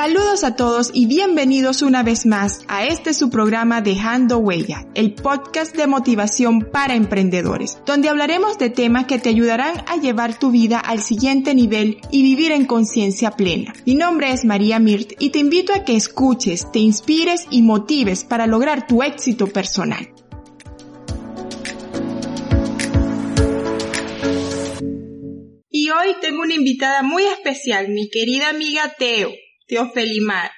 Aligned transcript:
Saludos 0.00 0.44
a 0.44 0.54
todos 0.54 0.92
y 0.94 1.06
bienvenidos 1.06 1.82
una 1.82 2.04
vez 2.04 2.24
más 2.24 2.60
a 2.68 2.84
este 2.84 3.12
su 3.12 3.30
programa 3.30 3.80
Dejando 3.80 4.38
Huella, 4.38 4.86
el 4.94 5.12
podcast 5.12 5.74
de 5.74 5.88
motivación 5.88 6.60
para 6.60 6.94
emprendedores, 6.94 7.78
donde 7.84 8.08
hablaremos 8.08 8.58
de 8.58 8.70
temas 8.70 9.06
que 9.06 9.18
te 9.18 9.28
ayudarán 9.28 9.82
a 9.88 9.96
llevar 9.96 10.38
tu 10.38 10.52
vida 10.52 10.78
al 10.78 11.00
siguiente 11.00 11.52
nivel 11.52 11.98
y 12.12 12.22
vivir 12.22 12.52
en 12.52 12.66
conciencia 12.66 13.32
plena. 13.32 13.74
Mi 13.86 13.96
nombre 13.96 14.30
es 14.30 14.44
María 14.44 14.78
Mirt 14.78 15.14
y 15.18 15.30
te 15.30 15.40
invito 15.40 15.74
a 15.74 15.84
que 15.84 15.96
escuches, 15.96 16.70
te 16.70 16.78
inspires 16.78 17.48
y 17.50 17.62
motives 17.62 18.22
para 18.22 18.46
lograr 18.46 18.86
tu 18.86 19.02
éxito 19.02 19.48
personal. 19.48 20.08
Y 25.72 25.90
hoy 25.90 26.14
tengo 26.20 26.42
una 26.42 26.54
invitada 26.54 27.02
muy 27.02 27.24
especial, 27.24 27.88
mi 27.88 28.08
querida 28.08 28.50
amiga 28.50 28.94
Teo. 28.96 29.30
Teofelimar. 29.68 30.50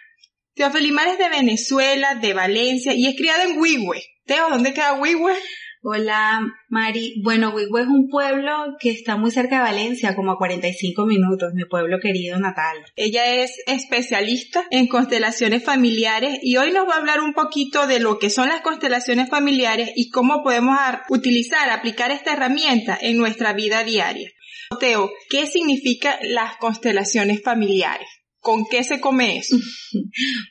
Teofelimar 0.55 1.09
es 1.09 1.19
de 1.19 1.29
Venezuela, 1.29 2.15
de 2.15 2.33
Valencia 2.33 2.95
y 2.95 3.07
es 3.07 3.17
criada 3.17 3.43
en 3.43 3.59
Huigüe. 3.59 4.01
Teo, 4.25 4.49
¿dónde 4.49 4.73
queda 4.73 4.93
Huigüe? 4.93 5.35
Hola, 5.83 6.43
Mari. 6.69 7.21
Bueno, 7.25 7.51
Huigüe 7.53 7.81
es 7.81 7.89
un 7.89 8.09
pueblo 8.09 8.77
que 8.79 8.91
está 8.91 9.17
muy 9.17 9.33
cerca 9.33 9.57
de 9.57 9.63
Valencia, 9.63 10.15
como 10.15 10.31
a 10.31 10.39
45 10.39 11.07
minutos, 11.07 11.55
mi 11.55 11.65
pueblo 11.65 11.99
querido 11.99 12.39
natal. 12.39 12.77
Ella 12.95 13.43
es 13.43 13.57
especialista 13.67 14.65
en 14.71 14.87
constelaciones 14.87 15.65
familiares 15.65 16.39
y 16.43 16.59
hoy 16.59 16.71
nos 16.71 16.87
va 16.89 16.95
a 16.95 16.99
hablar 16.99 17.21
un 17.21 17.33
poquito 17.33 17.89
de 17.89 17.99
lo 17.99 18.21
que 18.21 18.31
son 18.31 18.49
las 18.49 18.61
constelaciones 18.61 19.29
familiares 19.29 19.91
y 19.97 20.11
cómo 20.11 20.45
podemos 20.45 20.79
utilizar, 21.09 21.69
aplicar 21.71 22.13
esta 22.13 22.35
herramienta 22.35 22.97
en 23.01 23.17
nuestra 23.17 23.55
vida 23.55 23.83
diaria. 23.83 24.31
Teo, 24.79 25.11
¿qué 25.29 25.49
significan 25.49 26.15
las 26.23 26.57
constelaciones 26.59 27.43
familiares? 27.43 28.20
¿Con 28.41 28.65
qué 28.67 28.85
se 28.85 29.01
come 29.01 29.37
eso? 29.39 29.57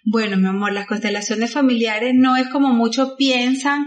Bueno, 0.04 0.38
mi 0.38 0.48
amor, 0.48 0.74
las 0.74 0.88
constelaciones 0.88 1.52
familiares 1.52 2.14
no 2.16 2.36
es 2.36 2.48
como 2.50 2.70
muchos 2.70 3.14
piensan 3.18 3.86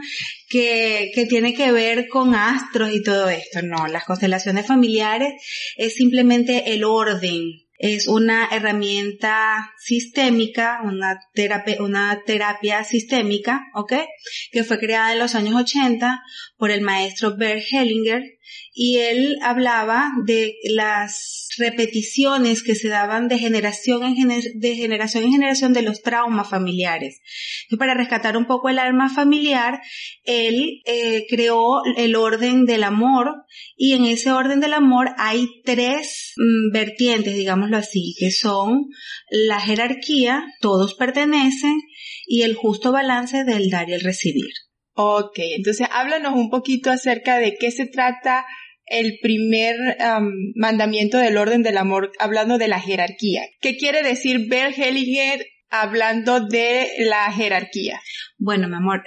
que, 0.49 1.11
que 1.15 1.27
tiene 1.27 1.55
que 1.55 1.73
ver 1.73 2.09
con 2.09 2.35
astros 2.35 2.93
y 2.93 3.03
todo 3.03 3.29
esto. 3.29 3.61
No, 3.63 3.87
las 3.89 4.05
constelaciones 4.05 4.67
familiares 4.67 5.35
es 5.77 5.95
simplemente 5.95 6.73
el 6.73 6.85
orden, 6.85 7.43
es 7.83 8.07
una 8.07 8.49
herramienta 8.53 9.73
sistémica, 9.77 10.81
una 10.85 11.19
terapia, 11.35 11.83
una 11.83 12.23
terapia 12.25 12.85
sistémica, 12.85 13.63
¿ok? 13.75 13.95
Que 14.53 14.63
fue 14.63 14.79
creada 14.79 15.13
en 15.13 15.19
los 15.19 15.35
años 15.35 15.57
80 15.57 16.23
por 16.57 16.71
el 16.71 16.83
maestro 16.83 17.37
Bert 17.37 17.65
Hellinger 17.73 18.23
y 18.75 18.99
él 18.99 19.39
hablaba 19.43 20.13
de 20.25 20.55
las 20.65 21.49
repeticiones 21.59 22.63
que 22.63 22.75
se 22.75 22.89
daban 22.89 23.29
de 23.29 23.39
generación 23.39 24.03
en, 24.03 24.43
de 24.55 24.77
generación 24.77 25.25
en 25.25 25.33
generación 25.33 25.73
de 25.73 25.83
los 25.83 26.03
traumas 26.03 26.49
familiares. 26.49 27.21
Y 27.69 27.77
para 27.77 27.95
rescatar 27.95 28.37
un 28.37 28.47
poco 28.47 28.69
el 28.69 28.79
alma 28.79 29.09
familiar, 29.11 29.81
él 30.25 30.81
eh, 30.87 31.27
creó 31.29 31.83
el 31.97 32.17
orden 32.17 32.65
del 32.65 32.85
amor 32.85 33.45
y 33.77 33.93
en 33.93 34.07
ese 34.07 34.33
orden 34.33 34.61
del 34.61 34.73
amor 34.73 35.11
hay 35.19 35.49
tres 35.65 36.33
mm, 36.37 36.73
vertientes, 36.73 37.35
digámoslo 37.35 37.77
así, 37.77 38.15
que 38.19 38.31
son 38.31 38.87
la 39.31 39.61
jerarquía, 39.61 40.45
todos 40.61 40.95
pertenecen, 40.95 41.81
y 42.27 42.43
el 42.43 42.55
justo 42.55 42.93
balance 42.93 43.45
del 43.45 43.69
dar 43.69 43.89
y 43.89 43.95
el 43.95 44.01
recibir. 44.01 44.53
Ok, 44.95 45.39
entonces 45.57 45.87
háblanos 45.91 46.35
un 46.35 46.51
poquito 46.51 46.91
acerca 46.91 47.39
de 47.39 47.57
qué 47.59 47.71
se 47.71 47.87
trata 47.87 48.45
el 48.87 49.19
primer 49.23 49.77
mandamiento 50.55 51.19
del 51.19 51.39
orden 51.39 51.63
del 51.63 51.79
amor 51.79 52.13
hablando 52.19 52.59
de 52.59 52.69
la 52.69 52.81
jerarquía. 52.81 53.43
¿Qué 53.61 53.77
quiere 53.77 54.03
decir 54.03 54.49
Bert 54.49 54.77
Hellinger 54.77 55.47
hablando 55.71 56.41
de 56.41 56.89
la 56.99 57.33
jerarquía? 57.33 58.01
Bueno, 58.37 58.69
mi 58.69 58.77
amor, 58.77 59.03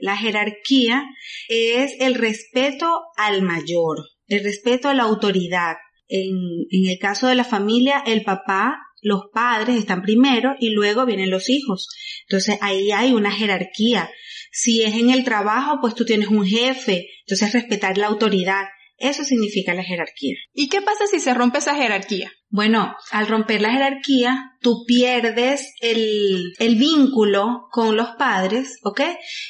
la 0.00 0.16
jerarquía 0.16 1.04
es 1.48 1.94
el 2.00 2.16
respeto 2.16 2.86
al 3.16 3.42
mayor, 3.42 3.98
el 4.26 4.44
respeto 4.44 4.88
a 4.88 4.94
la 4.94 5.04
autoridad. 5.04 5.76
En, 6.06 6.36
en 6.70 6.90
el 6.90 6.98
caso 6.98 7.28
de 7.28 7.34
la 7.34 7.44
familia, 7.44 8.02
el 8.06 8.24
papá 8.24 8.76
los 9.04 9.24
padres 9.32 9.76
están 9.76 10.02
primero 10.02 10.54
y 10.58 10.70
luego 10.70 11.04
vienen 11.04 11.30
los 11.30 11.50
hijos. 11.50 11.88
Entonces 12.26 12.58
ahí 12.62 12.90
hay 12.90 13.12
una 13.12 13.30
jerarquía. 13.30 14.10
Si 14.56 14.84
es 14.84 14.94
en 14.94 15.10
el 15.10 15.24
trabajo, 15.24 15.80
pues 15.80 15.96
tú 15.96 16.04
tienes 16.04 16.28
un 16.28 16.46
jefe, 16.46 17.08
entonces 17.26 17.52
respetar 17.52 17.98
la 17.98 18.06
autoridad. 18.06 18.66
Eso 18.98 19.24
significa 19.24 19.74
la 19.74 19.82
jerarquía. 19.82 20.36
¿Y 20.52 20.68
qué 20.68 20.80
pasa 20.80 21.08
si 21.08 21.18
se 21.18 21.34
rompe 21.34 21.58
esa 21.58 21.74
jerarquía? 21.74 22.30
Bueno, 22.54 22.94
al 23.10 23.26
romper 23.26 23.62
la 23.62 23.72
jerarquía, 23.72 24.54
tú 24.64 24.84
pierdes 24.86 25.74
el, 25.80 26.54
el 26.60 26.76
vínculo 26.76 27.68
con 27.72 27.96
los 27.96 28.10
padres, 28.16 28.78
¿ok? 28.84 29.00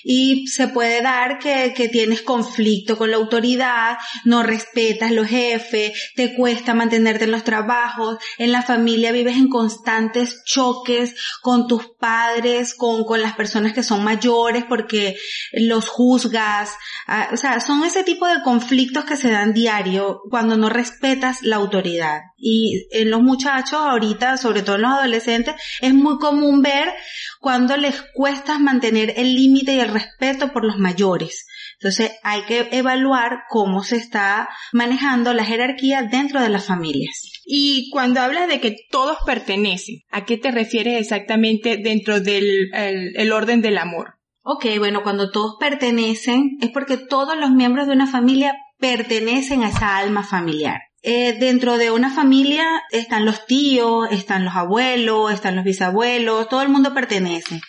Y 0.02 0.46
se 0.48 0.68
puede 0.68 1.02
dar 1.02 1.38
que, 1.38 1.74
que 1.76 1.90
tienes 1.90 2.22
conflicto 2.22 2.96
con 2.96 3.10
la 3.10 3.18
autoridad, 3.18 3.98
no 4.24 4.42
respetas 4.42 5.12
los 5.12 5.28
jefes, 5.28 6.12
te 6.16 6.34
cuesta 6.34 6.72
mantenerte 6.72 7.24
en 7.24 7.30
los 7.30 7.44
trabajos, 7.44 8.16
en 8.38 8.52
la 8.52 8.62
familia 8.62 9.12
vives 9.12 9.36
en 9.36 9.48
constantes 9.48 10.42
choques 10.46 11.14
con 11.42 11.68
tus 11.68 11.86
padres, 12.00 12.74
con, 12.74 13.04
con 13.04 13.20
las 13.20 13.34
personas 13.34 13.74
que 13.74 13.82
son 13.82 14.02
mayores 14.02 14.64
porque 14.66 15.16
los 15.52 15.88
juzgas, 15.88 16.70
ah, 17.06 17.28
o 17.32 17.36
sea, 17.36 17.60
son 17.60 17.84
ese 17.84 18.02
tipo 18.02 18.26
de 18.26 18.42
conflictos 18.42 19.04
que 19.04 19.18
se 19.18 19.30
dan 19.30 19.52
diario 19.52 20.22
cuando 20.30 20.56
no 20.56 20.70
respetas 20.70 21.42
la 21.42 21.56
autoridad. 21.56 22.22
Y 22.36 22.86
en 22.94 23.10
los 23.10 23.22
muchachos 23.22 23.80
ahorita, 23.80 24.36
sobre 24.36 24.62
todo 24.62 24.76
en 24.76 24.82
los 24.82 24.92
adolescentes, 24.92 25.54
es 25.80 25.94
muy 25.94 26.18
común 26.18 26.62
ver 26.62 26.92
cuando 27.40 27.76
les 27.76 28.02
cuesta 28.14 28.58
mantener 28.58 29.14
el 29.16 29.34
límite 29.34 29.74
y 29.74 29.80
el 29.80 29.88
respeto 29.88 30.52
por 30.52 30.64
los 30.64 30.78
mayores. 30.78 31.46
Entonces 31.74 32.12
hay 32.22 32.42
que 32.42 32.68
evaluar 32.72 33.40
cómo 33.48 33.82
se 33.82 33.96
está 33.96 34.48
manejando 34.72 35.34
la 35.34 35.44
jerarquía 35.44 36.02
dentro 36.02 36.40
de 36.40 36.48
las 36.48 36.66
familias. 36.66 37.22
Y 37.44 37.90
cuando 37.90 38.20
hablas 38.20 38.48
de 38.48 38.60
que 38.60 38.76
todos 38.90 39.18
pertenecen, 39.26 40.00
¿a 40.10 40.24
qué 40.24 40.38
te 40.38 40.50
refieres 40.50 41.00
exactamente 41.00 41.76
dentro 41.76 42.20
del 42.20 42.70
el 42.72 43.32
orden 43.32 43.60
del 43.60 43.78
amor? 43.78 44.14
Ok, 44.42 44.66
bueno, 44.78 45.02
cuando 45.02 45.30
todos 45.30 45.56
pertenecen 45.58 46.58
es 46.60 46.70
porque 46.70 46.96
todos 46.96 47.36
los 47.36 47.50
miembros 47.50 47.86
de 47.86 47.94
una 47.94 48.06
familia 48.06 48.54
pertenecen 48.78 49.62
a 49.62 49.68
esa 49.68 49.96
alma 49.96 50.22
familiar. 50.22 50.80
Eh, 51.06 51.36
dentro 51.38 51.76
de 51.76 51.90
una 51.90 52.10
familia 52.10 52.82
están 52.90 53.26
los 53.26 53.44
tíos, 53.44 54.08
están 54.10 54.46
los 54.46 54.54
abuelos, 54.54 55.30
están 55.34 55.54
los 55.54 55.62
bisabuelos, 55.62 56.48
todo 56.48 56.62
el 56.62 56.70
mundo 56.70 56.94
pertenece. 56.94 57.60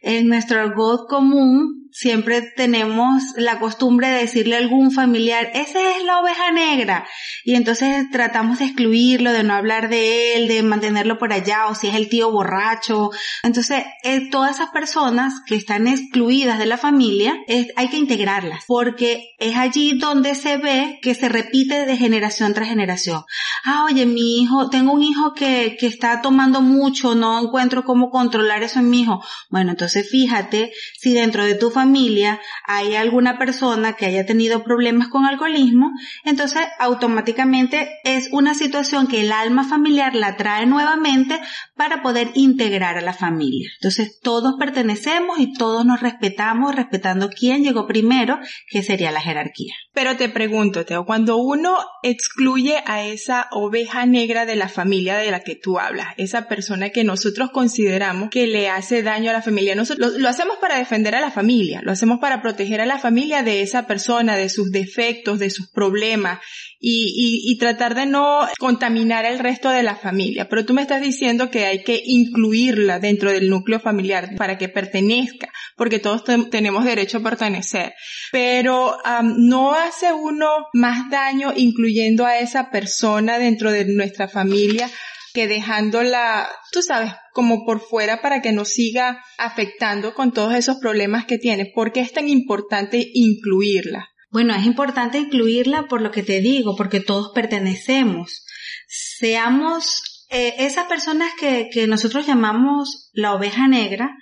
En 0.00 0.26
nuestro 0.26 0.58
argot 0.60 1.08
común 1.08 1.88
siempre 1.92 2.42
tenemos 2.56 3.22
la 3.36 3.58
costumbre 3.58 4.08
de 4.08 4.20
decirle 4.20 4.56
a 4.56 4.58
algún 4.58 4.92
familiar, 4.92 5.50
esa 5.54 5.96
es 5.96 6.04
la 6.04 6.20
oveja 6.20 6.50
negra. 6.50 7.06
Y 7.44 7.54
entonces 7.54 8.10
tratamos 8.10 8.58
de 8.58 8.66
excluirlo, 8.66 9.32
de 9.32 9.44
no 9.44 9.54
hablar 9.54 9.90
de 9.90 10.34
él, 10.34 10.48
de 10.48 10.62
mantenerlo 10.62 11.18
por 11.18 11.32
allá, 11.32 11.66
o 11.66 11.74
si 11.74 11.88
es 11.88 11.94
el 11.94 12.08
tío 12.08 12.30
borracho. 12.30 13.10
Entonces, 13.42 13.84
eh, 14.04 14.30
todas 14.30 14.56
esas 14.56 14.70
personas 14.70 15.34
que 15.46 15.54
están 15.54 15.86
excluidas 15.86 16.58
de 16.58 16.66
la 16.66 16.78
familia, 16.78 17.36
hay 17.76 17.88
que 17.88 17.98
integrarlas, 17.98 18.64
porque 18.66 19.34
es 19.38 19.56
allí 19.56 19.98
donde 19.98 20.34
se 20.34 20.56
ve 20.56 20.98
que 21.02 21.14
se 21.14 21.28
repite 21.28 21.84
de 21.84 21.96
generación 21.96 22.54
tras 22.54 22.68
generación. 22.68 23.22
Ah, 23.64 23.84
oye, 23.84 24.06
mi 24.06 24.40
hijo, 24.40 24.70
tengo 24.70 24.92
un 24.92 25.02
hijo 25.02 25.34
que, 25.34 25.76
que 25.78 25.86
está 25.86 26.22
tomando 26.22 26.62
mucho, 26.62 27.14
no 27.14 27.38
encuentro 27.40 27.84
cómo 27.84 28.10
controlar 28.10 28.62
eso 28.62 28.78
en 28.78 28.88
mi 28.88 29.02
hijo. 29.02 29.22
Bueno, 29.50 29.72
entonces 29.72 30.08
fíjate 30.08 30.72
si 30.98 31.12
dentro 31.12 31.44
de 31.44 31.54
tu 31.54 31.70
familia 31.70 31.81
familia 31.82 32.40
hay 32.64 32.94
alguna 32.94 33.38
persona 33.38 33.94
que 33.94 34.06
haya 34.06 34.24
tenido 34.24 34.62
problemas 34.62 35.08
con 35.08 35.26
alcoholismo, 35.26 35.90
entonces 36.24 36.62
automáticamente 36.78 37.90
es 38.04 38.28
una 38.30 38.54
situación 38.54 39.08
que 39.08 39.22
el 39.22 39.32
alma 39.32 39.64
familiar 39.64 40.14
la 40.14 40.36
trae 40.36 40.64
nuevamente 40.66 41.40
para 41.82 42.00
poder 42.00 42.30
integrar 42.34 42.96
a 42.96 43.00
la 43.00 43.12
familia. 43.12 43.68
Entonces 43.80 44.20
todos 44.20 44.54
pertenecemos 44.56 45.40
y 45.40 45.52
todos 45.52 45.84
nos 45.84 46.00
respetamos 46.00 46.76
respetando 46.76 47.28
quién 47.28 47.64
llegó 47.64 47.88
primero, 47.88 48.38
que 48.70 48.84
sería 48.84 49.10
la 49.10 49.20
jerarquía. 49.20 49.74
Pero 49.92 50.16
te 50.16 50.28
pregunto, 50.28 50.84
Teo, 50.84 51.04
cuando 51.04 51.38
uno 51.38 51.76
excluye 52.04 52.78
a 52.86 53.04
esa 53.04 53.48
oveja 53.50 54.06
negra 54.06 54.46
de 54.46 54.54
la 54.54 54.68
familia 54.68 55.16
de 55.16 55.32
la 55.32 55.40
que 55.40 55.56
tú 55.56 55.80
hablas, 55.80 56.14
esa 56.18 56.46
persona 56.46 56.90
que 56.90 57.02
nosotros 57.02 57.50
consideramos 57.50 58.30
que 58.30 58.46
le 58.46 58.68
hace 58.68 59.02
daño 59.02 59.30
a 59.30 59.32
la 59.34 59.42
familia, 59.42 59.74
nosotros 59.74 60.12
lo 60.18 60.28
hacemos 60.28 60.58
para 60.58 60.78
defender 60.78 61.16
a 61.16 61.20
la 61.20 61.32
familia, 61.32 61.80
lo 61.82 61.90
hacemos 61.90 62.20
para 62.20 62.42
proteger 62.42 62.80
a 62.80 62.86
la 62.86 63.00
familia 63.00 63.42
de 63.42 63.62
esa 63.62 63.88
persona, 63.88 64.36
de 64.36 64.48
sus 64.50 64.70
defectos, 64.70 65.40
de 65.40 65.50
sus 65.50 65.68
problemas 65.68 66.38
y, 66.84 67.42
y, 67.44 67.58
tratar 67.58 67.94
de 67.94 68.06
no 68.06 68.40
contaminar 68.58 69.24
el 69.24 69.38
resto 69.38 69.70
de 69.70 69.84
la 69.84 69.94
familia. 69.94 70.48
Pero 70.48 70.64
tú 70.64 70.74
me 70.74 70.82
estás 70.82 71.00
diciendo 71.00 71.48
que 71.48 71.64
hay 71.64 71.71
que 71.78 72.02
incluirla 72.04 72.98
dentro 72.98 73.32
del 73.32 73.48
núcleo 73.48 73.80
familiar 73.80 74.36
para 74.36 74.58
que 74.58 74.68
pertenezca, 74.68 75.48
porque 75.76 75.98
todos 75.98 76.24
tenemos 76.50 76.84
derecho 76.84 77.18
a 77.18 77.22
pertenecer. 77.22 77.94
Pero 78.30 78.98
no 79.22 79.74
hace 79.74 80.12
uno 80.12 80.48
más 80.74 81.10
daño 81.10 81.52
incluyendo 81.56 82.26
a 82.26 82.38
esa 82.38 82.70
persona 82.70 83.38
dentro 83.38 83.72
de 83.72 83.86
nuestra 83.86 84.28
familia 84.28 84.90
que 85.34 85.48
dejándola, 85.48 86.46
tú 86.72 86.82
sabes, 86.82 87.12
como 87.32 87.64
por 87.64 87.80
fuera 87.80 88.20
para 88.20 88.42
que 88.42 88.52
no 88.52 88.66
siga 88.66 89.24
afectando 89.38 90.12
con 90.12 90.32
todos 90.32 90.54
esos 90.54 90.76
problemas 90.76 91.24
que 91.24 91.38
tiene. 91.38 91.72
¿Por 91.74 91.92
qué 91.92 92.00
es 92.00 92.12
tan 92.12 92.28
importante 92.28 93.10
incluirla? 93.14 94.10
Bueno, 94.30 94.54
es 94.54 94.66
importante 94.66 95.18
incluirla 95.18 95.88
por 95.88 96.02
lo 96.02 96.10
que 96.10 96.22
te 96.22 96.40
digo, 96.40 96.76
porque 96.76 97.00
todos 97.00 97.32
pertenecemos. 97.34 98.44
Seamos 98.88 100.11
eh, 100.32 100.54
esas 100.58 100.86
personas 100.86 101.30
que, 101.38 101.68
que 101.72 101.86
nosotros 101.86 102.26
llamamos 102.26 103.10
la 103.12 103.34
oveja 103.34 103.68
negra, 103.68 104.16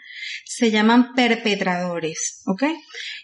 se 0.45 0.71
llaman 0.71 1.15
perpetradores, 1.15 2.43
¿ok? 2.47 2.65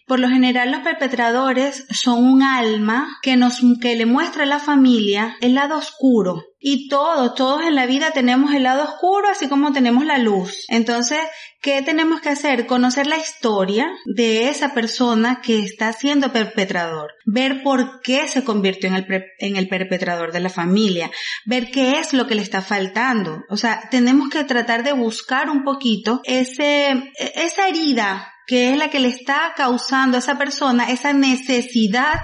Por 0.06 0.20
lo 0.20 0.28
general 0.28 0.70
los 0.70 0.82
perpetradores 0.82 1.84
son 1.90 2.24
un 2.24 2.42
alma 2.42 3.18
que 3.22 3.36
nos, 3.36 3.58
que 3.80 3.96
le 3.96 4.06
muestra 4.06 4.44
a 4.44 4.46
la 4.46 4.60
familia 4.60 5.36
el 5.40 5.54
lado 5.54 5.76
oscuro. 5.76 6.44
Y 6.58 6.88
todos, 6.88 7.34
todos 7.34 7.62
en 7.62 7.74
la 7.74 7.86
vida 7.86 8.12
tenemos 8.12 8.54
el 8.54 8.62
lado 8.62 8.84
oscuro 8.84 9.28
así 9.28 9.48
como 9.48 9.72
tenemos 9.72 10.04
la 10.06 10.18
luz. 10.18 10.64
Entonces, 10.68 11.18
¿qué 11.60 11.82
tenemos 11.82 12.20
que 12.20 12.30
hacer? 12.30 12.66
Conocer 12.66 13.06
la 13.06 13.18
historia 13.18 13.90
de 14.06 14.48
esa 14.48 14.72
persona 14.72 15.40
que 15.42 15.58
está 15.60 15.92
siendo 15.92 16.32
perpetrador. 16.32 17.12
Ver 17.26 17.62
por 17.62 18.00
qué 18.00 18.26
se 18.26 18.42
convirtió 18.42 18.88
en 18.88 18.96
el, 18.96 19.06
en 19.38 19.56
el 19.56 19.68
perpetrador 19.68 20.32
de 20.32 20.40
la 20.40 20.48
familia. 20.48 21.10
Ver 21.44 21.70
qué 21.70 21.98
es 21.98 22.14
lo 22.14 22.26
que 22.26 22.34
le 22.34 22.42
está 22.42 22.62
faltando. 22.62 23.42
O 23.50 23.56
sea, 23.56 23.88
tenemos 23.90 24.30
que 24.30 24.44
tratar 24.44 24.82
de 24.82 24.92
buscar 24.92 25.50
un 25.50 25.62
poquito 25.62 26.20
ese, 26.24 27.12
esa 27.18 27.68
herida 27.68 28.32
que 28.46 28.70
es 28.70 28.76
la 28.76 28.90
que 28.90 29.00
le 29.00 29.08
está 29.08 29.54
causando 29.56 30.16
a 30.16 30.20
esa 30.20 30.38
persona 30.38 30.90
esa 30.90 31.12
necesidad 31.12 32.20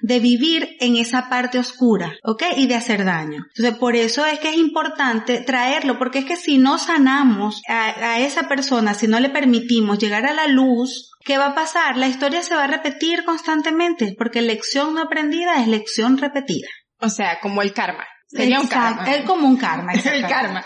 de 0.00 0.20
vivir 0.20 0.76
en 0.80 0.96
esa 0.96 1.28
parte 1.28 1.58
oscura, 1.58 2.12
¿ok? 2.22 2.42
Y 2.56 2.66
de 2.66 2.74
hacer 2.74 3.04
daño. 3.04 3.44
Entonces, 3.54 3.78
por 3.78 3.96
eso 3.96 4.24
es 4.26 4.38
que 4.38 4.50
es 4.50 4.56
importante 4.56 5.40
traerlo, 5.40 5.98
porque 5.98 6.20
es 6.20 6.24
que 6.24 6.36
si 6.36 6.58
no 6.58 6.78
sanamos 6.78 7.62
a, 7.68 8.12
a, 8.12 8.20
esa 8.20 8.48
persona, 8.48 8.94
si 8.94 9.06
no 9.06 9.20
le 9.20 9.30
permitimos 9.30 9.98
llegar 9.98 10.26
a 10.26 10.32
la 10.32 10.46
luz, 10.46 11.10
¿qué 11.24 11.38
va 11.38 11.46
a 11.48 11.54
pasar? 11.54 11.96
La 11.96 12.08
historia 12.08 12.42
se 12.42 12.54
va 12.54 12.64
a 12.64 12.68
repetir 12.68 13.24
constantemente, 13.24 14.14
porque 14.18 14.42
lección 14.42 14.94
no 14.94 15.02
aprendida 15.02 15.60
es 15.60 15.68
lección 15.68 16.18
repetida. 16.18 16.68
O 17.00 17.08
sea, 17.08 17.40
como 17.40 17.62
el 17.62 17.72
karma. 17.72 18.04
Sería 18.26 18.60
un 18.60 18.66
karma. 18.66 19.04
Es 19.04 19.24
como 19.24 19.46
un 19.46 19.56
karma. 19.56 19.92
el 20.12 20.26
karma. 20.26 20.64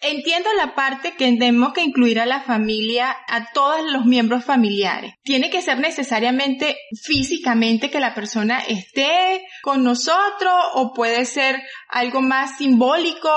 Entiendo 0.00 0.48
la 0.56 0.74
parte 0.74 1.12
que 1.12 1.24
tenemos 1.24 1.72
que 1.72 1.82
incluir 1.82 2.20
a 2.20 2.26
la 2.26 2.42
familia, 2.42 3.16
a 3.28 3.52
todos 3.52 3.90
los 3.90 4.04
miembros 4.04 4.44
familiares. 4.44 5.14
Tiene 5.22 5.50
que 5.50 5.62
ser 5.62 5.78
necesariamente 5.78 6.76
físicamente 7.02 7.90
que 7.90 8.00
la 8.00 8.14
persona 8.14 8.60
esté 8.60 9.46
con 9.62 9.82
nosotros 9.82 10.54
o 10.74 10.92
puede 10.92 11.24
ser 11.24 11.62
algo 11.88 12.20
más 12.20 12.58
simbólico. 12.58 13.30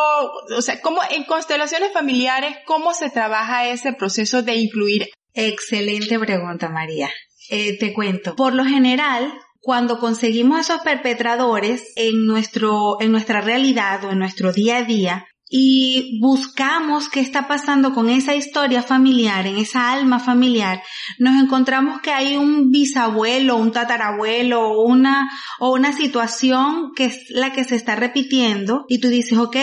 O 0.55 0.61
sea, 0.61 0.81
¿cómo 0.81 1.01
en 1.09 1.23
constelaciones 1.23 1.91
familiares, 1.93 2.57
cómo 2.65 2.93
se 2.93 3.09
trabaja 3.09 3.67
ese 3.67 3.93
proceso 3.93 4.41
de 4.41 4.55
incluir? 4.55 5.09
Excelente 5.33 6.19
pregunta, 6.19 6.69
María. 6.69 7.09
Eh, 7.49 7.77
te 7.77 7.93
cuento. 7.93 8.35
Por 8.35 8.53
lo 8.53 8.65
general, 8.65 9.33
cuando 9.61 9.99
conseguimos 9.99 10.61
esos 10.61 10.81
perpetradores 10.81 11.93
en 11.95 12.25
nuestro, 12.25 13.01
en 13.01 13.11
nuestra 13.11 13.41
realidad 13.41 14.03
o 14.05 14.11
en 14.11 14.19
nuestro 14.19 14.51
día 14.51 14.77
a 14.77 14.83
día, 14.83 15.27
y 15.51 16.19
buscamos 16.21 17.09
qué 17.09 17.21
está 17.21 17.47
pasando 17.47 17.91
con 17.91 18.07
esa 18.07 18.35
historia 18.35 18.83
familiar, 18.83 19.47
en 19.47 19.57
esa 19.57 19.91
alma 19.91 20.19
familiar, 20.19 20.83
nos 21.17 21.41
encontramos 21.41 22.01
que 22.01 22.11
hay 22.11 22.37
un 22.37 22.69
bisabuelo, 22.69 23.55
un 23.55 23.71
tatarabuelo, 23.71 24.79
una, 24.79 25.27
o 25.59 25.73
una 25.73 25.91
situación 25.91 26.91
que 26.95 27.05
es 27.05 27.25
la 27.29 27.51
que 27.51 27.63
se 27.63 27.75
está 27.75 27.95
repitiendo 27.95 28.85
y 28.87 28.99
tú 28.99 29.07
dices, 29.07 29.39
ok, 29.39 29.57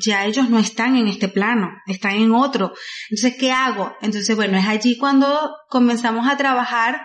ya 0.00 0.24
ellos 0.26 0.48
no 0.48 0.60
están 0.60 0.96
en 0.96 1.08
este 1.08 1.26
plano, 1.26 1.70
están 1.86 2.12
en 2.12 2.32
otro. 2.32 2.72
Entonces, 3.10 3.36
¿qué 3.36 3.50
hago? 3.50 3.96
Entonces, 4.00 4.36
bueno, 4.36 4.56
es 4.56 4.66
allí 4.66 4.96
cuando 4.96 5.56
comenzamos 5.68 6.28
a 6.28 6.36
trabajar 6.36 7.02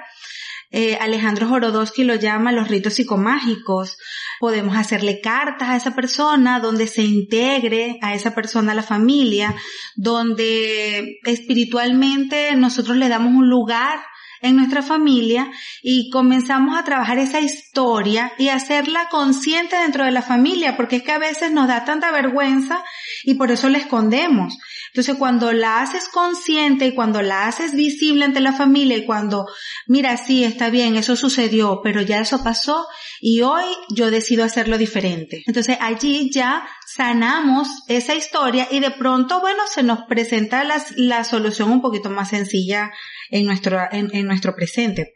eh, 0.70 0.98
Alejandro 1.00 1.48
Jorodowski 1.48 2.04
lo 2.04 2.16
llama 2.16 2.52
los 2.52 2.68
ritos 2.68 2.96
psicomágicos. 2.96 3.98
Podemos 4.40 4.78
hacerle 4.78 5.22
cartas 5.22 5.70
a 5.70 5.76
esa 5.76 5.96
persona 5.96 6.60
donde 6.60 6.88
se 6.88 7.04
integre 7.04 8.00
a 8.02 8.14
esa 8.14 8.36
persona 8.36 8.72
a 8.72 8.76
la 8.76 8.84
familia, 8.84 9.56
donde 9.96 11.20
espiritualmente 11.24 12.56
nosotros 12.56 12.98
le 12.98 13.10
damos 13.10 13.34
un 13.34 13.50
lugar 13.50 14.00
en 14.42 14.56
nuestra 14.56 14.82
familia 14.82 15.52
y 15.82 16.10
comenzamos 16.10 16.78
a 16.78 16.84
trabajar 16.84 17.20
esa 17.20 17.40
historia 17.40 18.32
y 18.38 18.50
hacerla 18.50 19.10
consciente 19.10 19.76
dentro 19.76 20.06
de 20.06 20.12
la 20.12 20.22
familia, 20.22 20.78
porque 20.78 20.98
es 20.98 21.04
que 21.04 21.12
a 21.12 21.18
veces 21.18 21.52
nos 21.52 21.68
da 21.68 21.86
tanta 21.86 22.12
vergüenza 22.12 22.84
y 23.24 23.36
por 23.36 23.52
eso 23.52 23.70
la 23.70 23.78
escondemos. 23.78 24.58
Entonces 24.88 25.16
cuando 25.18 25.52
la 25.52 25.82
haces 25.82 26.10
consciente 26.10 26.88
y 26.88 26.96
cuando 26.96 27.22
la 27.22 27.48
haces 27.48 27.74
visible 27.74 28.26
ante 28.26 28.40
la 28.40 28.54
familia 28.54 28.98
y 28.98 29.06
cuando, 29.06 29.46
mira, 29.86 30.18
sí, 30.18 30.44
está 30.44 30.70
bien, 30.70 30.96
eso 30.96 31.16
sucedió, 31.16 31.82
pero 31.84 32.02
ya 32.02 32.20
eso 32.20 32.44
pasó 32.44 32.88
y 33.22 33.42
hoy 33.42 33.66
yo 33.90 34.10
decido 34.10 34.44
hacerlo 34.44 34.78
diferente. 34.78 35.44
Entonces 35.46 35.78
allí 35.82 36.32
ya 36.32 36.68
sanamos 36.86 37.84
esa 37.88 38.16
historia 38.16 38.68
y 38.72 38.80
de 38.80 38.92
pronto, 38.92 39.40
bueno, 39.40 39.64
se 39.72 39.84
nos 39.84 40.00
presenta 40.08 40.64
la, 40.64 40.84
la 40.96 41.24
solución 41.24 41.72
un 41.72 41.82
poquito 41.82 42.10
más 42.10 42.30
sencilla 42.30 42.92
en 43.30 43.46
nuestro, 43.46 43.80
en, 43.92 44.10
en 44.14 44.26
nuestro 44.26 44.56
presente. 44.56 45.14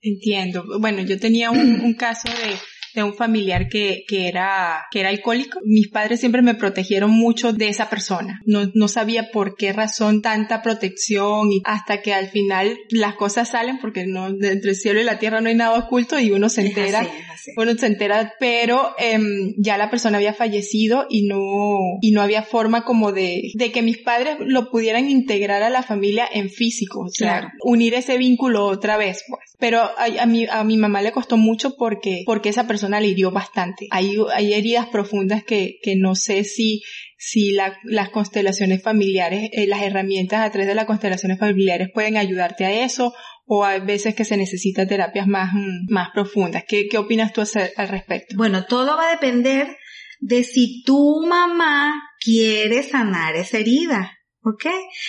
Entiendo. 0.00 0.64
Bueno, 0.80 1.02
yo 1.02 1.18
tenía 1.18 1.50
un, 1.50 1.80
un 1.80 1.94
caso 1.94 2.28
de, 2.28 2.56
de 2.94 3.02
un 3.02 3.14
familiar 3.14 3.68
que, 3.68 4.04
que 4.08 4.28
era, 4.28 4.86
que 4.90 5.00
era 5.00 5.08
alcohólico. 5.10 5.58
Mis 5.64 5.88
padres 5.88 6.20
siempre 6.20 6.42
me 6.42 6.54
protegieron 6.54 7.10
mucho 7.10 7.52
de 7.52 7.68
esa 7.68 7.88
persona. 7.90 8.40
No, 8.46 8.70
no 8.74 8.88
sabía 8.88 9.30
por 9.30 9.56
qué 9.56 9.72
razón 9.72 10.22
tanta 10.22 10.62
protección 10.62 11.52
y 11.52 11.60
hasta 11.64 12.02
que 12.02 12.12
al 12.14 12.28
final 12.28 12.76
las 12.90 13.14
cosas 13.14 13.50
salen 13.50 13.78
porque 13.80 14.06
no, 14.06 14.28
entre 14.28 14.70
el 14.70 14.76
cielo 14.76 15.00
y 15.00 15.04
la 15.04 15.18
tierra 15.18 15.40
no 15.40 15.48
hay 15.48 15.54
nada 15.54 15.78
oculto 15.78 16.18
y 16.18 16.30
uno 16.32 16.48
se 16.48 16.66
entera. 16.66 17.00
Es 17.02 17.08
así, 17.08 17.16
es 17.18 17.30
así. 17.30 17.50
Uno 17.56 17.74
se 17.76 17.86
entera, 17.86 18.32
pero 18.38 18.94
eh, 18.98 19.18
ya 19.58 19.78
la 19.78 19.90
persona 19.90 20.18
había 20.18 20.34
fallecido 20.34 21.06
y 21.08 21.26
no, 21.26 21.98
y 22.00 22.10
no 22.12 22.22
había 22.22 22.42
forma 22.42 22.84
como 22.84 23.12
de, 23.12 23.50
de 23.54 23.72
que 23.72 23.82
mis 23.82 23.98
padres 23.98 24.36
lo 24.40 24.70
pudieran 24.70 25.08
integrar 25.10 25.62
a 25.62 25.70
la 25.70 25.82
familia 25.82 26.26
en 26.32 26.50
físico. 26.50 27.00
O 27.00 27.08
sea, 27.08 27.28
Claro. 27.40 27.48
unir 27.62 27.94
ese 27.94 28.16
vínculo 28.18 28.64
otra 28.66 28.96
vez, 28.96 29.24
pues. 29.28 29.47
Pero 29.58 29.80
a, 29.98 30.26
mi, 30.26 30.46
a 30.46 30.62
mi 30.62 30.76
mamá 30.76 31.02
le 31.02 31.10
costó 31.12 31.36
mucho 31.36 31.74
porque, 31.76 32.22
porque 32.26 32.48
esa 32.50 32.66
persona 32.68 33.00
le 33.00 33.08
hirió 33.08 33.32
bastante. 33.32 33.88
Hay, 33.90 34.16
hay 34.32 34.52
heridas 34.54 34.86
profundas 34.86 35.42
que, 35.42 35.78
que 35.82 35.96
no 35.96 36.14
sé 36.14 36.44
si, 36.44 36.82
si 37.16 37.50
la- 37.52 37.76
las 37.82 38.10
constelaciones 38.10 38.82
familiares, 38.82 39.50
eh, 39.52 39.66
las 39.66 39.82
herramientas 39.82 40.40
a 40.46 40.50
través 40.50 40.68
de 40.68 40.76
las 40.76 40.84
constelaciones 40.86 41.38
familiares 41.40 41.88
pueden 41.92 42.16
ayudarte 42.16 42.64
a 42.66 42.84
eso 42.84 43.12
o 43.46 43.64
hay 43.64 43.80
veces 43.80 44.14
que 44.14 44.24
se 44.24 44.36
necesitan 44.36 44.86
terapias 44.86 45.26
más, 45.26 45.52
mm, 45.54 45.92
más 45.92 46.10
profundas. 46.14 46.62
¿Qué, 46.68 46.86
qué 46.88 46.98
opinas 46.98 47.32
tú 47.32 47.40
al 47.76 47.88
respecto? 47.88 48.36
Bueno, 48.36 48.64
todo 48.66 48.96
va 48.96 49.08
a 49.08 49.12
depender 49.12 49.76
de 50.20 50.44
si 50.44 50.82
tu 50.84 51.26
mamá 51.26 52.00
quiere 52.20 52.82
sanar 52.84 53.34
esa 53.36 53.58
herida. 53.58 54.12
¿Ok? 54.40 54.66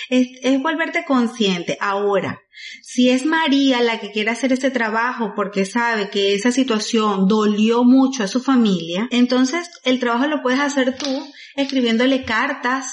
Es, 0.09 0.27
es 0.41 0.59
volverte 0.61 1.05
consciente. 1.05 1.77
Ahora, 1.79 2.41
si 2.81 3.09
es 3.09 3.25
María 3.25 3.81
la 3.81 3.99
que 3.99 4.11
quiere 4.11 4.31
hacer 4.31 4.53
este 4.53 4.71
trabajo 4.71 5.33
porque 5.35 5.65
sabe 5.65 6.09
que 6.09 6.33
esa 6.33 6.51
situación 6.51 7.27
dolió 7.27 7.83
mucho 7.83 8.23
a 8.23 8.27
su 8.27 8.41
familia, 8.41 9.07
entonces 9.11 9.69
el 9.83 9.99
trabajo 9.99 10.27
lo 10.27 10.41
puedes 10.41 10.59
hacer 10.59 10.97
tú 10.97 11.27
escribiéndole 11.55 12.23
cartas 12.23 12.85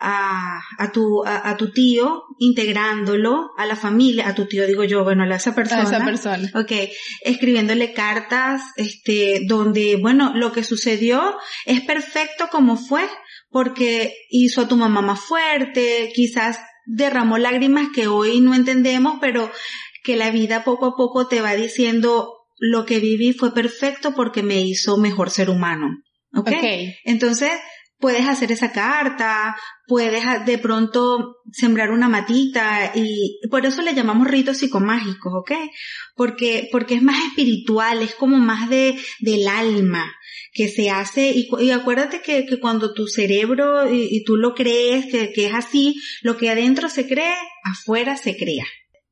a, 0.00 0.60
a 0.78 0.92
tu, 0.92 1.24
a, 1.24 1.50
a 1.50 1.56
tu 1.56 1.70
tío, 1.72 2.24
integrándolo 2.38 3.50
a 3.56 3.66
la 3.66 3.76
familia, 3.76 4.28
a 4.28 4.34
tu 4.34 4.46
tío 4.46 4.66
digo 4.66 4.84
yo, 4.84 5.04
bueno, 5.04 5.24
a 5.24 5.36
esa 5.36 5.54
persona. 5.54 5.82
A 5.82 5.84
esa 5.84 6.04
persona. 6.04 6.50
Ok, 6.54 6.72
escribiéndole 7.22 7.92
cartas, 7.92 8.62
este, 8.76 9.40
donde, 9.46 9.96
bueno, 10.00 10.32
lo 10.34 10.52
que 10.52 10.64
sucedió 10.64 11.36
es 11.66 11.80
perfecto 11.80 12.48
como 12.50 12.76
fue, 12.76 13.08
porque 13.50 14.14
hizo 14.30 14.62
a 14.62 14.68
tu 14.68 14.76
mamá 14.76 15.00
más 15.02 15.20
fuerte, 15.20 16.12
quizás 16.14 16.58
derramó 16.88 17.36
lágrimas 17.38 17.88
que 17.94 18.08
hoy 18.08 18.40
no 18.40 18.54
entendemos, 18.54 19.18
pero 19.20 19.50
que 20.02 20.16
la 20.16 20.30
vida 20.30 20.64
poco 20.64 20.86
a 20.86 20.96
poco 20.96 21.28
te 21.28 21.42
va 21.42 21.54
diciendo 21.54 22.34
lo 22.58 22.86
que 22.86 22.98
viví 22.98 23.34
fue 23.34 23.52
perfecto 23.52 24.14
porque 24.14 24.42
me 24.42 24.60
hizo 24.60 24.96
mejor 24.96 25.30
ser 25.30 25.50
humano. 25.50 25.88
Ok. 26.34 26.48
Ok. 26.48 26.64
Entonces, 27.04 27.52
puedes 27.98 28.26
hacer 28.28 28.52
esa 28.52 28.72
carta, 28.72 29.56
puedes 29.86 30.24
a- 30.24 30.38
de 30.40 30.58
pronto 30.58 31.36
sembrar 31.52 31.90
una 31.90 32.08
matita 32.08 32.92
y 32.94 33.40
por 33.50 33.66
eso 33.66 33.82
le 33.82 33.94
llamamos 33.94 34.28
ritos 34.28 34.58
psicomágicos, 34.58 35.32
¿ok? 35.34 35.52
Porque, 36.14 36.68
porque 36.70 36.94
es 36.94 37.02
más 37.02 37.22
espiritual, 37.26 38.02
es 38.02 38.14
como 38.14 38.36
más 38.38 38.68
de, 38.70 38.98
del 39.20 39.46
alma 39.48 40.12
que 40.52 40.68
se 40.68 40.90
hace 40.90 41.30
y, 41.30 41.48
y 41.60 41.70
acuérdate 41.70 42.20
que, 42.22 42.46
que 42.46 42.58
cuando 42.60 42.94
tu 42.94 43.06
cerebro 43.06 43.92
y, 43.92 44.08
y 44.10 44.24
tú 44.24 44.36
lo 44.36 44.54
crees 44.54 45.06
que, 45.06 45.32
que 45.32 45.46
es 45.46 45.54
así, 45.54 45.94
lo 46.22 46.36
que 46.36 46.50
adentro 46.50 46.88
se 46.88 47.06
cree, 47.06 47.34
afuera 47.64 48.16
se 48.16 48.36
crea. 48.36 48.64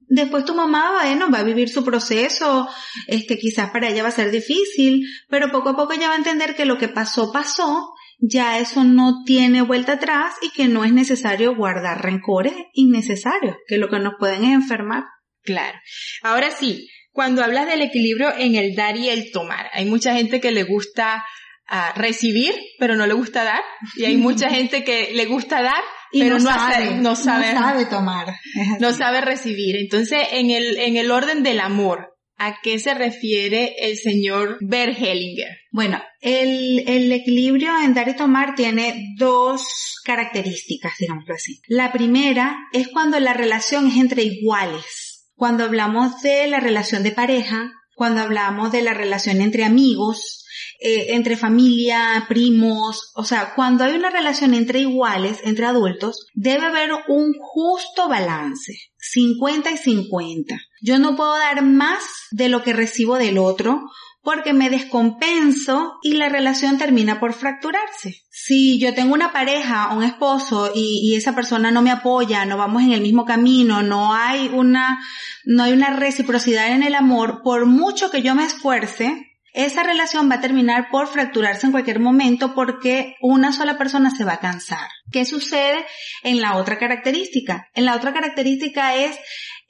Después 0.09 0.45
tu 0.45 0.55
mamá, 0.55 0.93
bueno, 1.03 1.29
va 1.33 1.41
a 1.41 1.45
vivir 1.45 1.69
su 1.69 1.85
proceso, 1.85 2.69
este, 3.09 3.39
quizás 3.39 3.71
para 3.71 3.89
ella 3.89 4.05
va 4.05 4.11
a 4.11 4.13
ser 4.13 4.31
difícil, 4.31 5.05
pero 5.29 5.51
poco 5.51 5.71
a 5.71 5.77
poco 5.77 5.95
ella 5.95 6.07
va 6.09 6.15
a 6.15 6.19
entender 6.19 6.55
que 6.55 6.65
lo 6.65 6.79
que 6.79 6.87
pasó, 6.89 7.33
pasó, 7.33 7.89
ya 8.19 8.59
eso 8.59 8.85
no 8.85 9.23
tiene 9.25 9.63
vuelta 9.63 9.93
atrás 9.93 10.35
y 10.43 10.51
que 10.51 10.69
no 10.69 10.85
es 10.85 10.93
necesario 10.93 11.55
guardar 11.55 12.03
rencores 12.03 12.55
innecesarios, 12.73 13.57
que 13.67 13.79
lo 13.79 13.89
que 13.89 13.99
nos 13.99 14.15
pueden 14.19 14.45
es 14.45 14.53
enfermar. 14.53 15.05
Claro. 15.43 15.79
Ahora 16.23 16.51
sí, 16.51 16.89
cuando 17.13 17.43
hablas 17.43 17.67
del 17.67 17.83
equilibrio 17.83 18.33
en 18.37 18.57
el 18.57 18.75
dar 18.75 18.97
y 18.97 19.09
el 19.09 19.31
tomar, 19.33 19.71
hay 19.73 19.87
mucha 19.87 20.15
gente 20.15 20.41
que 20.41 20.51
le 20.51 20.65
gusta 20.65 21.25
ah, 21.69 21.93
recibir, 21.97 22.55
pero 22.79 22.97
no 22.97 23.07
le 23.07 23.15
gusta 23.15 23.45
dar, 23.45 23.63
y 23.97 24.05
hay 24.05 24.17
mucha 24.17 24.51
gente 24.51 24.85
que 24.85 25.13
le 25.13 25.27
gusta 25.27 25.63
dar, 25.63 25.83
pero 26.13 26.39
no, 26.39 26.45
sabe, 26.45 26.95
no, 26.97 27.17
sabe, 27.17 27.53
no 27.55 27.61
sabe 27.61 27.87
tomar, 27.87 28.35
no 28.81 28.93
sabe 28.93 29.21
recibir. 29.21 29.77
Entonces, 29.77 30.21
en 30.33 30.51
el, 30.51 30.79
en 30.79 30.97
el 30.97 31.11
orden 31.11 31.43
del 31.43 31.61
amor, 31.61 32.16
¿A 32.39 32.59
qué 32.63 32.79
se 32.79 32.93
refiere 32.93 33.75
el 33.79 33.97
señor 33.97 34.59
Bergelinger? 34.61 35.57
Bueno, 35.73 36.03
el, 36.21 36.85
el, 36.87 37.11
equilibrio 37.11 37.71
en 37.83 37.95
dar 37.95 38.09
y 38.09 38.17
tomar 38.17 38.55
tiene 38.55 39.15
dos 39.17 39.97
características, 40.05 40.93
digámoslo 40.99 41.35
así. 41.35 41.61
La 41.67 41.93
primera 41.93 42.57
es 42.73 42.89
cuando 42.89 43.19
la 43.21 43.33
relación 43.33 43.89
es 43.89 43.97
entre 43.97 44.23
iguales. 44.23 45.31
Cuando 45.35 45.65
hablamos 45.65 46.21
de 46.21 46.47
la 46.47 46.61
relación 46.61 47.03
de 47.03 47.13
pareja, 47.13 47.73
cuando 47.95 48.21
hablamos 48.21 48.71
de 48.71 48.83
la 48.83 48.93
relación 48.93 49.41
entre 49.41 49.65
amigos, 49.65 50.46
eh, 50.81 51.15
entre 51.15 51.37
familia, 51.37 52.27
primos, 52.29 53.13
o 53.15 53.25
sea, 53.25 53.55
cuando 53.55 53.85
hay 53.85 53.95
una 53.95 54.11
relación 54.11 54.55
entre 54.55 54.81
iguales, 54.81 55.41
entre 55.45 55.67
adultos, 55.67 56.27
debe 56.35 56.67
haber 56.67 56.91
un 57.09 57.33
justo 57.39 58.09
balance, 58.09 58.75
50 58.99 59.71
y 59.71 59.77
50. 59.77 60.59
Yo 60.83 60.99
no 60.99 61.17
puedo 61.17 61.37
dar 61.37 61.63
más 61.65 62.03
de 62.31 62.49
lo 62.49 62.63
que 62.63 62.73
recibo 62.73 63.17
del 63.17 63.39
otro 63.39 63.83
porque 64.27 64.53
me 64.53 64.71
descompenso 64.71 65.99
y 66.03 66.15
la 66.15 66.29
relación 66.29 66.79
termina 66.79 67.21
por 67.21 67.33
fracturarse. 67.33 68.25
Si 68.29 68.77
yo 68.81 68.93
tengo 68.93 69.15
una 69.15 69.33
pareja, 69.33 69.95
un 69.95 70.03
esposo 70.03 70.73
y, 70.75 71.01
y, 71.05 71.15
esa 71.15 71.37
persona 71.37 71.71
no 71.71 71.81
me 71.81 71.93
apoya, 71.93 72.45
no 72.45 72.57
vamos 72.57 72.83
en 72.83 72.91
el 72.91 73.03
mismo 73.03 73.25
camino, 73.25 73.83
no 73.83 74.15
hay 74.15 74.51
una, 74.53 74.99
no 75.45 75.63
hay 75.63 75.73
una 75.73 75.91
reciprocidad 75.91 76.73
en 76.73 76.83
el 76.83 76.97
amor, 76.97 77.41
por 77.45 77.67
mucho 77.67 78.11
que 78.11 78.23
yo 78.23 78.35
me 78.35 78.45
esfuerce, 78.45 79.26
esa 79.57 79.83
relación 79.83 80.31
va 80.31 80.35
a 80.35 80.41
terminar 80.43 80.91
por 80.91 81.09
fracturarse 81.09 81.65
en 81.65 81.73
cualquier 81.73 81.99
momento 81.99 82.55
porque 82.55 83.17
una 83.23 83.53
sola 83.53 83.79
persona 83.79 84.11
se 84.11 84.25
va 84.25 84.35
a 84.35 84.41
cansar. 84.41 84.91
¿Qué 85.11 85.25
sucede 85.25 85.87
en 86.23 86.43
la 86.43 86.57
otra 86.57 86.79
característica? 86.79 87.67
En 87.73 87.87
la 87.87 87.97
otra 87.97 88.13
característica 88.13 88.95
es 88.95 89.19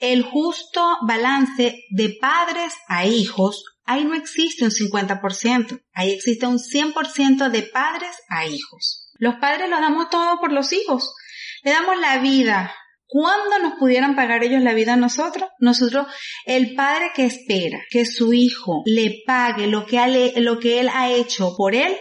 el 0.00 0.22
justo 0.22 0.84
balance 1.06 1.84
de 1.90 2.16
padres 2.20 2.74
a 2.88 3.06
hijos. 3.06 3.64
Ahí 3.84 4.04
no 4.04 4.14
existe 4.14 4.64
un 4.64 4.72
50%, 4.72 5.80
ahí 5.94 6.10
existe 6.10 6.48
un 6.48 6.58
100% 6.58 7.48
de 7.48 7.62
padres 7.62 8.16
a 8.28 8.44
hijos. 8.44 9.12
Los 9.14 9.36
padres 9.36 9.70
lo 9.70 9.80
damos 9.80 10.10
todo 10.10 10.40
por 10.40 10.50
los 10.50 10.72
hijos. 10.72 11.14
Le 11.62 11.70
damos 11.70 11.96
la 12.00 12.18
vida, 12.18 12.74
¿Cuándo 13.08 13.58
nos 13.60 13.74
pudieran 13.78 14.16
pagar 14.16 14.42
ellos 14.42 14.62
la 14.62 14.74
vida 14.74 14.94
a 14.94 14.96
nosotros? 14.96 15.48
Nosotros, 15.60 16.06
el 16.44 16.74
padre 16.74 17.12
que 17.14 17.24
espera 17.24 17.78
que 17.88 18.04
su 18.04 18.32
hijo 18.32 18.82
le 18.84 19.22
pague 19.24 19.68
lo 19.68 19.86
que, 19.86 20.32
lo 20.36 20.58
que 20.58 20.80
él 20.80 20.90
ha 20.92 21.10
hecho 21.10 21.54
por 21.56 21.74
él, 21.74 21.96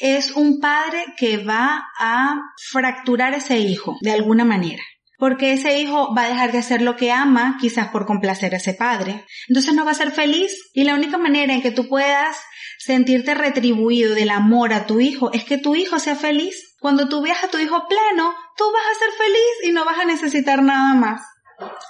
es 0.00 0.32
un 0.32 0.58
padre 0.58 1.04
que 1.16 1.38
va 1.38 1.84
a 1.98 2.34
fracturar 2.70 3.34
ese 3.34 3.58
hijo 3.58 3.96
de 4.00 4.10
alguna 4.10 4.44
manera. 4.44 4.82
Porque 5.16 5.52
ese 5.52 5.78
hijo 5.78 6.12
va 6.12 6.24
a 6.24 6.28
dejar 6.28 6.50
de 6.50 6.58
hacer 6.58 6.82
lo 6.82 6.96
que 6.96 7.12
ama, 7.12 7.56
quizás 7.60 7.88
por 7.88 8.06
complacer 8.06 8.54
a 8.54 8.56
ese 8.56 8.74
padre. 8.74 9.24
Entonces 9.46 9.72
no 9.74 9.84
va 9.84 9.92
a 9.92 9.94
ser 9.94 10.10
feliz. 10.10 10.52
Y 10.74 10.82
la 10.82 10.96
única 10.96 11.18
manera 11.18 11.54
en 11.54 11.62
que 11.62 11.70
tú 11.70 11.88
puedas 11.88 12.36
sentirte 12.80 13.34
retribuido 13.34 14.16
del 14.16 14.30
amor 14.30 14.72
a 14.72 14.86
tu 14.86 14.98
hijo 14.98 15.32
es 15.32 15.44
que 15.44 15.58
tu 15.58 15.76
hijo 15.76 16.00
sea 16.00 16.16
feliz. 16.16 16.71
Cuando 16.82 17.08
tú 17.08 17.22
veas 17.22 17.44
a 17.44 17.48
tu 17.48 17.58
hijo 17.58 17.86
pleno, 17.88 18.34
tú 18.56 18.64
vas 18.72 18.82
a 18.90 18.98
ser 18.98 19.10
feliz 19.16 19.70
y 19.70 19.72
no 19.72 19.84
vas 19.84 20.00
a 20.00 20.04
necesitar 20.04 20.64
nada 20.64 20.94
más. 20.94 21.22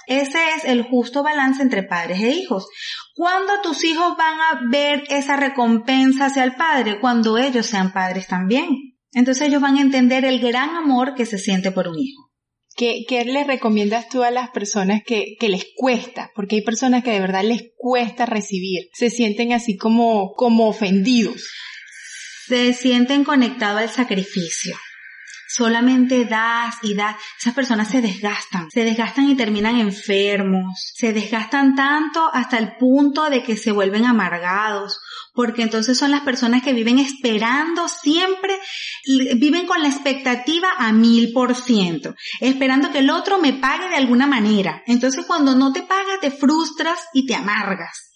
Ese 0.05 0.37
es 0.55 0.65
el 0.65 0.83
justo 0.83 1.23
balance 1.23 1.63
entre 1.63 1.81
padres 1.81 2.21
e 2.21 2.29
hijos. 2.29 2.67
Cuando 3.15 3.59
tus 3.63 3.83
hijos 3.83 4.15
van 4.15 4.39
a 4.39 4.69
ver 4.69 5.03
esa 5.09 5.35
recompensa 5.35 6.27
hacia 6.27 6.43
el 6.43 6.55
padre, 6.55 6.99
cuando 6.99 7.39
ellos 7.39 7.65
sean 7.65 7.91
padres 7.91 8.27
también. 8.27 8.67
Entonces 9.13 9.47
ellos 9.47 9.63
van 9.63 9.77
a 9.77 9.81
entender 9.81 10.25
el 10.25 10.39
gran 10.39 10.75
amor 10.75 11.15
que 11.15 11.25
se 11.25 11.39
siente 11.39 11.71
por 11.71 11.87
un 11.87 11.97
hijo. 11.97 12.29
¿Qué, 12.75 13.03
¿Qué, 13.07 13.25
le 13.25 13.43
recomiendas 13.43 14.09
tú 14.09 14.21
a 14.21 14.29
las 14.29 14.51
personas 14.51 15.01
que 15.03 15.37
les 15.41 15.65
cuesta? 15.75 16.29
Porque 16.35 16.57
hay 16.57 16.61
personas 16.61 17.03
que 17.03 17.11
de 17.11 17.19
verdad 17.19 17.43
les 17.43 17.63
cuesta 17.77 18.27
recibir, 18.27 18.89
se 18.93 19.09
sienten 19.09 19.53
así 19.53 19.75
como, 19.75 20.33
como 20.33 20.67
ofendidos. 20.67 21.49
Se 22.53 22.71
sienten 22.75 23.23
conectados 23.23 23.81
al 23.81 23.89
sacrificio 23.89 24.77
solamente 25.47 26.25
das 26.25 26.75
y 26.83 26.93
das, 26.93 27.15
esas 27.39 27.55
personas 27.55 27.87
se 27.87 28.01
desgastan, 28.01 28.69
se 28.69 28.83
desgastan 28.83 29.27
y 29.27 29.35
terminan 29.35 29.79
enfermos, 29.79 30.91
se 30.95 31.13
desgastan 31.13 31.75
tanto 31.75 32.29
hasta 32.31 32.59
el 32.59 32.75
punto 32.77 33.27
de 33.31 33.41
que 33.41 33.57
se 33.57 33.71
vuelven 33.71 34.05
amargados, 34.05 34.99
porque 35.33 35.63
entonces 35.63 35.97
son 35.97 36.11
las 36.11 36.21
personas 36.21 36.61
que 36.61 36.73
viven 36.73 36.99
esperando 36.99 37.87
siempre, 37.87 38.59
viven 39.35 39.65
con 39.65 39.81
la 39.81 39.89
expectativa 39.89 40.69
a 40.77 40.91
mil 40.91 41.33
por 41.33 41.55
ciento, 41.55 42.13
esperando 42.39 42.91
que 42.91 42.99
el 42.99 43.09
otro 43.09 43.39
me 43.39 43.53
pague 43.53 43.89
de 43.89 43.95
alguna 43.95 44.27
manera. 44.27 44.83
Entonces 44.85 45.25
cuando 45.25 45.55
no 45.55 45.73
te 45.73 45.81
paga 45.81 46.19
te 46.21 46.29
frustras 46.29 46.99
y 47.13 47.25
te 47.25 47.33
amargas. 47.33 48.11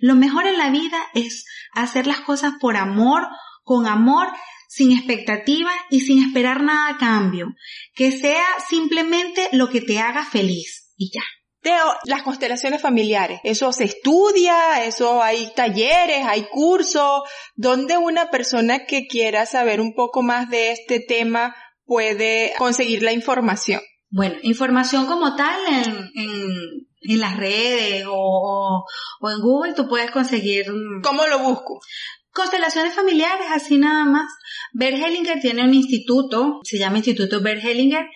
Lo 0.00 0.14
mejor 0.14 0.46
en 0.46 0.58
la 0.58 0.70
vida 0.70 0.98
es 1.14 1.44
hacer 1.72 2.06
las 2.06 2.20
cosas 2.20 2.54
por 2.60 2.76
amor, 2.76 3.26
con 3.62 3.86
amor, 3.86 4.28
sin 4.68 4.92
expectativa 4.92 5.70
y 5.90 6.00
sin 6.00 6.24
esperar 6.24 6.62
nada 6.62 6.88
a 6.88 6.98
cambio. 6.98 7.48
Que 7.94 8.10
sea 8.10 8.44
simplemente 8.68 9.48
lo 9.52 9.68
que 9.68 9.80
te 9.80 9.98
haga 9.98 10.24
feliz 10.24 10.92
y 10.96 11.10
ya. 11.12 11.22
Teo, 11.62 11.94
las 12.06 12.22
constelaciones 12.22 12.82
familiares, 12.82 13.40
eso 13.44 13.72
se 13.72 13.84
estudia, 13.84 14.84
eso 14.84 15.22
hay 15.22 15.52
talleres, 15.54 16.26
hay 16.26 16.48
cursos, 16.50 17.22
donde 17.54 17.96
una 17.96 18.30
persona 18.30 18.84
que 18.84 19.06
quiera 19.06 19.46
saber 19.46 19.80
un 19.80 19.94
poco 19.94 20.22
más 20.22 20.50
de 20.50 20.72
este 20.72 20.98
tema 20.98 21.54
puede 21.84 22.52
conseguir 22.58 23.04
la 23.04 23.12
información. 23.12 23.80
Bueno, 24.10 24.34
información 24.42 25.06
como 25.06 25.36
tal 25.36 25.60
en, 25.68 26.10
en, 27.00 27.20
las 27.20 27.36
redes 27.36 28.04
o, 28.08 28.84
o, 29.20 29.30
en 29.30 29.40
Google 29.40 29.74
tú 29.74 29.88
puedes 29.88 30.10
conseguir. 30.10 30.66
¿Cómo 31.02 31.26
lo 31.28 31.38
busco? 31.38 31.80
Constelaciones 32.32 32.94
familiares, 32.94 33.46
así 33.50 33.76
nada 33.76 34.04
más. 34.04 34.30
Bergelinger 34.72 35.40
tiene 35.40 35.64
un 35.64 35.74
instituto, 35.74 36.60
se 36.64 36.78
llama 36.78 36.98
Instituto 36.98 37.40
Bergelinger, 37.40 38.06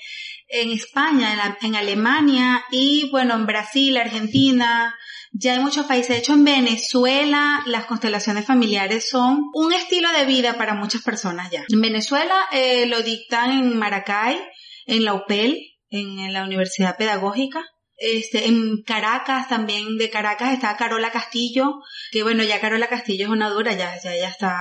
en 0.49 0.70
España, 0.70 1.56
en, 1.61 1.75
Alemania 1.75 2.64
y 2.70 3.11
bueno, 3.11 3.35
en 3.35 3.46
Brasil, 3.46 3.96
Argentina, 3.96 4.94
ya 5.32 5.54
hay 5.54 5.58
muchos 5.61 5.87
países. 5.87 6.08
De 6.08 6.18
hecho, 6.18 6.35
en 6.35 6.44
Venezuela 6.44 7.62
las 7.66 7.87
constelaciones 7.87 8.46
familiares 8.46 9.08
son 9.08 9.50
un 9.52 9.73
estilo 9.73 10.08
de 10.12 10.25
vida 10.25 10.56
para 10.56 10.75
muchas 10.75 11.02
personas 11.02 11.50
ya. 11.50 11.64
En 11.68 11.80
Venezuela 11.80 12.35
eh, 12.52 12.87
lo 12.87 13.02
dictan 13.02 13.50
en 13.50 13.76
Maracay, 13.76 14.40
en 14.87 15.04
la 15.04 15.14
UPEL, 15.14 15.61
en 15.90 16.32
la 16.32 16.44
Universidad 16.44 16.96
Pedagógica. 16.96 17.64
Este, 17.98 18.46
en 18.46 18.82
Caracas 18.82 19.48
también, 19.48 19.96
de 19.96 20.10
Caracas 20.10 20.52
está 20.52 20.76
Carola 20.76 21.10
Castillo, 21.10 21.82
que 22.12 22.22
bueno, 22.22 22.44
ya 22.44 22.60
Carola 22.60 22.88
Castillo 22.88 23.24
es 23.24 23.30
una 23.30 23.48
dura, 23.48 23.72
ya, 23.72 23.98
ya, 24.02 24.14
ya 24.14 24.28
está 24.28 24.54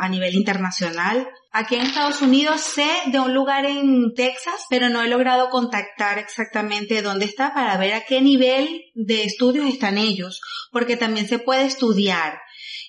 a 0.00 0.08
nivel 0.08 0.34
internacional. 0.34 1.28
Aquí 1.52 1.74
en 1.74 1.82
Estados 1.82 2.22
Unidos 2.22 2.60
sé 2.60 2.88
de 3.06 3.20
un 3.20 3.34
lugar 3.34 3.66
en 3.66 4.14
Texas, 4.14 4.64
pero 4.70 4.88
no 4.88 5.02
he 5.02 5.08
logrado 5.08 5.50
contactar 5.50 6.18
exactamente 6.18 7.02
dónde 7.02 7.26
está 7.26 7.52
para 7.52 7.76
ver 7.76 7.92
a 7.94 8.04
qué 8.04 8.22
nivel 8.22 8.84
de 8.94 9.24
estudios 9.24 9.66
están 9.66 9.98
ellos, 9.98 10.40
porque 10.72 10.96
también 10.96 11.28
se 11.28 11.38
puede 11.38 11.66
estudiar. 11.66 12.40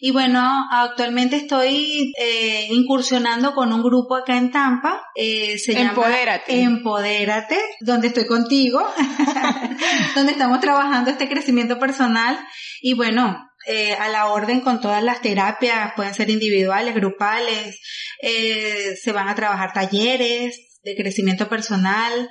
Y 0.01 0.11
bueno, 0.11 0.41
actualmente 0.71 1.35
estoy 1.35 2.13
eh, 2.17 2.67
incursionando 2.69 3.53
con 3.53 3.73
un 3.73 3.83
grupo 3.83 4.15
acá 4.15 4.37
en 4.37 4.51
Tampa. 4.51 5.01
Eh, 5.15 5.57
se 5.57 5.79
Empodérate. 5.79 6.55
llama 6.55 6.77
Empodérate, 6.77 7.59
donde 7.81 8.07
estoy 8.07 8.25
contigo, 8.25 8.81
donde 10.15 10.31
estamos 10.31 10.59
trabajando 10.61 11.11
este 11.11 11.27
crecimiento 11.27 11.79
personal. 11.79 12.39
Y 12.81 12.93
bueno, 12.93 13.49
eh, 13.65 13.93
a 13.93 14.07
la 14.07 14.27
orden 14.27 14.61
con 14.61 14.79
todas 14.79 15.03
las 15.03 15.21
terapias, 15.21 15.91
pueden 15.95 16.13
ser 16.13 16.29
individuales, 16.29 16.95
grupales, 16.95 17.79
eh, 18.21 18.95
se 18.95 19.11
van 19.11 19.27
a 19.27 19.35
trabajar 19.35 19.73
talleres 19.73 20.79
de 20.81 20.95
crecimiento 20.95 21.49
personal, 21.49 22.29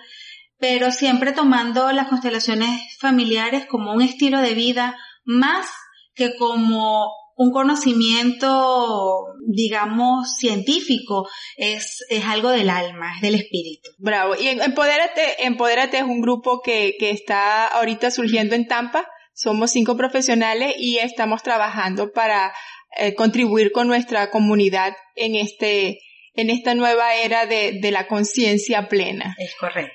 pero 0.58 0.90
siempre 0.90 1.32
tomando 1.32 1.92
las 1.92 2.08
constelaciones 2.08 2.96
familiares 2.98 3.66
como 3.66 3.92
un 3.92 4.00
estilo 4.02 4.40
de 4.40 4.54
vida 4.54 4.96
más 5.24 5.66
que 6.14 6.34
como 6.36 7.12
un 7.38 7.52
conocimiento, 7.52 9.26
digamos, 9.46 10.36
científico, 10.38 11.28
es, 11.56 12.04
es 12.08 12.24
algo 12.24 12.50
del 12.50 12.68
alma, 12.68 13.12
es 13.14 13.22
del 13.22 13.36
espíritu. 13.36 13.90
Bravo. 13.96 14.34
Y 14.34 14.48
Empodérate, 14.48 15.44
Empodérate 15.44 15.98
es 15.98 16.02
un 16.02 16.20
grupo 16.20 16.60
que, 16.62 16.96
que 16.98 17.10
está 17.10 17.68
ahorita 17.68 18.10
surgiendo 18.10 18.56
en 18.56 18.66
Tampa. 18.66 19.06
Somos 19.34 19.70
cinco 19.70 19.96
profesionales 19.96 20.74
y 20.78 20.98
estamos 20.98 21.44
trabajando 21.44 22.10
para 22.10 22.52
eh, 22.96 23.14
contribuir 23.14 23.70
con 23.70 23.86
nuestra 23.86 24.30
comunidad 24.30 24.96
en 25.14 25.36
este, 25.36 26.00
en 26.34 26.50
esta 26.50 26.74
nueva 26.74 27.14
era 27.14 27.46
de, 27.46 27.78
de 27.80 27.90
la 27.92 28.08
conciencia 28.08 28.88
plena. 28.88 29.36
Es 29.38 29.54
correcto. 29.54 29.94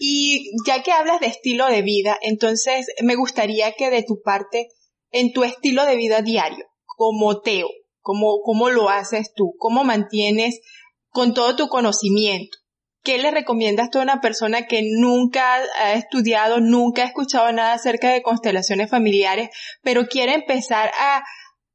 Y 0.00 0.50
ya 0.66 0.82
que 0.82 0.92
hablas 0.92 1.20
de 1.20 1.28
estilo 1.28 1.66
de 1.68 1.80
vida, 1.80 2.18
entonces 2.20 2.88
me 3.02 3.14
gustaría 3.14 3.72
que 3.72 3.88
de 3.88 4.02
tu 4.02 4.20
parte, 4.22 4.68
en 5.12 5.32
tu 5.32 5.44
estilo 5.44 5.86
de 5.86 5.96
vida 5.96 6.20
diario, 6.20 6.66
como 6.96 7.40
Teo, 7.40 7.68
¿cómo, 8.00 8.40
cómo 8.42 8.70
lo 8.70 8.88
haces 8.88 9.32
tú? 9.34 9.54
¿Cómo 9.58 9.84
mantienes 9.84 10.60
con 11.08 11.34
todo 11.34 11.56
tu 11.56 11.68
conocimiento? 11.68 12.58
¿Qué 13.02 13.18
le 13.18 13.30
recomiendas 13.30 13.90
tú 13.90 13.98
a 13.98 14.02
una 14.02 14.20
persona 14.20 14.66
que 14.66 14.82
nunca 14.82 15.56
ha 15.78 15.92
estudiado, 15.92 16.60
nunca 16.60 17.02
ha 17.02 17.06
escuchado 17.06 17.52
nada 17.52 17.74
acerca 17.74 18.10
de 18.10 18.22
constelaciones 18.22 18.88
familiares, 18.90 19.50
pero 19.82 20.06
quiere 20.06 20.34
empezar 20.34 20.90
a, 20.98 21.22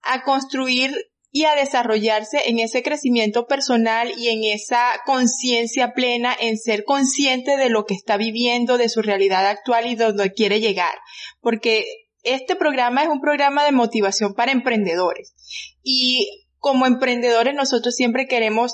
a 0.01 0.23
construir 0.23 0.91
y 1.31 1.43
a 1.45 1.55
desarrollarse 1.55 2.49
en 2.49 2.59
ese 2.59 2.81
crecimiento 2.81 3.45
personal 3.45 4.11
y 4.17 4.29
en 4.29 4.43
esa 4.43 5.01
conciencia 5.05 5.93
plena, 5.93 6.35
en 6.39 6.57
ser 6.57 6.83
consciente 6.83 7.57
de 7.57 7.69
lo 7.69 7.85
que 7.85 7.93
está 7.93 8.17
viviendo, 8.17 8.77
de 8.77 8.89
su 8.89 9.01
realidad 9.01 9.45
actual 9.45 9.85
y 9.85 9.95
de 9.95 10.05
donde 10.05 10.31
quiere 10.31 10.59
llegar. 10.59 10.95
Porque 11.41 11.85
este 12.23 12.55
programa 12.55 13.03
es 13.03 13.09
un 13.09 13.21
programa 13.21 13.63
de 13.63 13.71
motivación 13.71 14.33
para 14.33 14.51
emprendedores. 14.51 15.33
Y 15.83 16.45
como 16.57 16.85
emprendedores 16.85 17.55
nosotros 17.55 17.95
siempre 17.95 18.27
queremos 18.27 18.73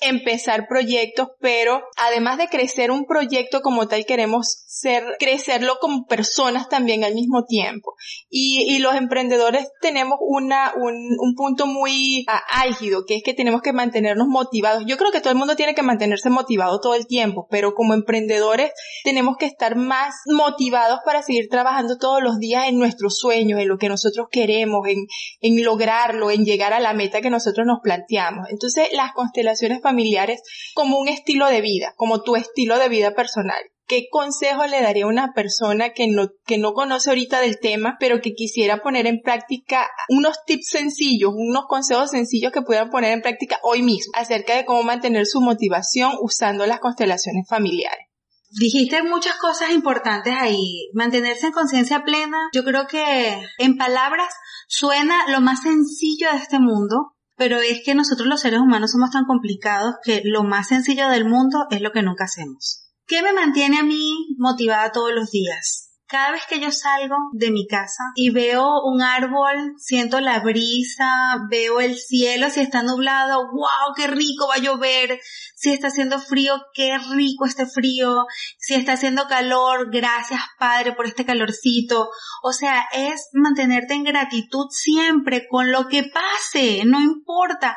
empezar 0.00 0.66
proyectos, 0.68 1.28
pero 1.40 1.82
además 1.96 2.38
de 2.38 2.48
crecer 2.48 2.90
un 2.90 3.04
proyecto 3.04 3.60
como 3.62 3.88
tal, 3.88 4.06
queremos 4.06 4.64
ser, 4.66 5.04
crecerlo 5.18 5.78
como 5.80 6.06
personas 6.06 6.68
también 6.68 7.04
al 7.04 7.14
mismo 7.14 7.44
tiempo. 7.44 7.94
Y, 8.30 8.74
y 8.74 8.78
los 8.78 8.94
emprendedores 8.94 9.68
tenemos 9.80 10.18
una, 10.20 10.72
un, 10.76 11.16
un 11.18 11.34
punto 11.34 11.66
muy 11.66 12.24
álgido, 12.48 13.04
que 13.06 13.16
es 13.16 13.22
que 13.22 13.34
tenemos 13.34 13.62
que 13.62 13.72
mantenernos 13.72 14.28
motivados. 14.28 14.84
Yo 14.86 14.96
creo 14.96 15.10
que 15.10 15.20
todo 15.20 15.32
el 15.32 15.38
mundo 15.38 15.56
tiene 15.56 15.74
que 15.74 15.82
mantenerse 15.82 16.30
motivado 16.30 16.80
todo 16.80 16.94
el 16.94 17.06
tiempo, 17.06 17.48
pero 17.50 17.74
como 17.74 17.94
emprendedores 17.94 18.72
tenemos 19.04 19.36
que 19.36 19.46
estar 19.46 19.76
más 19.76 20.14
motivados 20.26 21.00
para 21.04 21.22
seguir 21.22 21.48
trabajando 21.48 21.98
todos 21.98 22.22
los 22.22 22.38
días 22.38 22.68
en 22.68 22.78
nuestros 22.78 23.18
sueños, 23.18 23.60
en 23.60 23.68
lo 23.68 23.78
que 23.78 23.88
nosotros 23.88 24.28
queremos, 24.30 24.86
en, 24.86 25.06
en 25.40 25.64
lograrlo, 25.64 26.30
en 26.30 26.44
llegar 26.44 26.72
a 26.72 26.80
la 26.80 26.92
meta 26.92 27.20
que 27.20 27.30
nosotros 27.30 27.66
nos 27.66 27.80
planteamos. 27.82 28.48
Entonces, 28.50 28.88
las 28.92 29.12
constelaciones 29.12 29.80
familiares 29.88 30.42
como 30.74 30.98
un 30.98 31.08
estilo 31.08 31.46
de 31.48 31.60
vida, 31.60 31.94
como 31.96 32.22
tu 32.22 32.36
estilo 32.36 32.78
de 32.78 32.88
vida 32.88 33.14
personal. 33.14 33.60
¿Qué 33.86 34.08
consejo 34.10 34.66
le 34.66 34.82
daría 34.82 35.04
a 35.04 35.08
una 35.08 35.32
persona 35.32 35.94
que 35.94 36.08
no, 36.08 36.28
que 36.44 36.58
no 36.58 36.74
conoce 36.74 37.08
ahorita 37.08 37.40
del 37.40 37.58
tema, 37.58 37.96
pero 37.98 38.20
que 38.20 38.34
quisiera 38.34 38.82
poner 38.82 39.06
en 39.06 39.22
práctica 39.22 39.88
unos 40.10 40.44
tips 40.44 40.68
sencillos, 40.68 41.32
unos 41.34 41.64
consejos 41.66 42.10
sencillos 42.10 42.52
que 42.52 42.60
puedan 42.60 42.90
poner 42.90 43.12
en 43.12 43.22
práctica 43.22 43.58
hoy 43.62 43.80
mismo 43.80 44.12
acerca 44.14 44.56
de 44.56 44.66
cómo 44.66 44.82
mantener 44.82 45.24
su 45.24 45.40
motivación 45.40 46.12
usando 46.20 46.66
las 46.66 46.80
constelaciones 46.80 47.46
familiares? 47.48 48.08
Dijiste 48.50 49.02
muchas 49.02 49.36
cosas 49.36 49.70
importantes 49.70 50.34
ahí. 50.36 50.88
Mantenerse 50.92 51.46
en 51.46 51.52
conciencia 51.52 52.02
plena, 52.02 52.48
yo 52.54 52.64
creo 52.64 52.86
que 52.86 53.42
en 53.58 53.76
palabras 53.76 54.34
suena 54.68 55.28
lo 55.28 55.40
más 55.40 55.62
sencillo 55.62 56.30
de 56.32 56.38
este 56.38 56.58
mundo, 56.58 57.14
pero 57.38 57.58
es 57.60 57.80
que 57.84 57.94
nosotros 57.94 58.28
los 58.28 58.40
seres 58.40 58.60
humanos 58.60 58.90
somos 58.90 59.10
tan 59.10 59.24
complicados 59.24 59.94
que 60.02 60.20
lo 60.24 60.42
más 60.42 60.68
sencillo 60.68 61.08
del 61.08 61.24
mundo 61.24 61.66
es 61.70 61.80
lo 61.80 61.92
que 61.92 62.02
nunca 62.02 62.24
hacemos. 62.24 62.84
¿Qué 63.06 63.22
me 63.22 63.32
mantiene 63.32 63.78
a 63.78 63.84
mí 63.84 64.34
motivada 64.36 64.92
todos 64.92 65.14
los 65.14 65.30
días? 65.30 65.87
Cada 66.08 66.32
vez 66.32 66.42
que 66.48 66.58
yo 66.58 66.72
salgo 66.72 67.16
de 67.32 67.50
mi 67.50 67.66
casa 67.66 68.02
y 68.14 68.30
veo 68.30 68.80
un 68.82 69.02
árbol, 69.02 69.74
siento 69.76 70.20
la 70.20 70.40
brisa, 70.40 71.36
veo 71.50 71.80
el 71.80 71.98
cielo, 71.98 72.48
si 72.48 72.60
está 72.60 72.82
nublado, 72.82 73.50
wow, 73.52 73.94
qué 73.94 74.06
rico 74.06 74.48
va 74.48 74.54
a 74.54 74.58
llover, 74.58 75.20
si 75.54 75.70
está 75.70 75.88
haciendo 75.88 76.18
frío, 76.18 76.54
qué 76.72 76.96
rico 77.14 77.44
este 77.44 77.66
frío, 77.66 78.24
si 78.58 78.72
está 78.72 78.94
haciendo 78.94 79.28
calor, 79.28 79.90
gracias 79.92 80.40
Padre 80.58 80.94
por 80.94 81.04
este 81.04 81.26
calorcito. 81.26 82.08
O 82.42 82.54
sea, 82.54 82.86
es 82.94 83.28
mantenerte 83.34 83.92
en 83.92 84.04
gratitud 84.04 84.68
siempre 84.70 85.46
con 85.46 85.70
lo 85.70 85.88
que 85.88 86.04
pase, 86.04 86.84
no 86.86 87.02
importa 87.02 87.76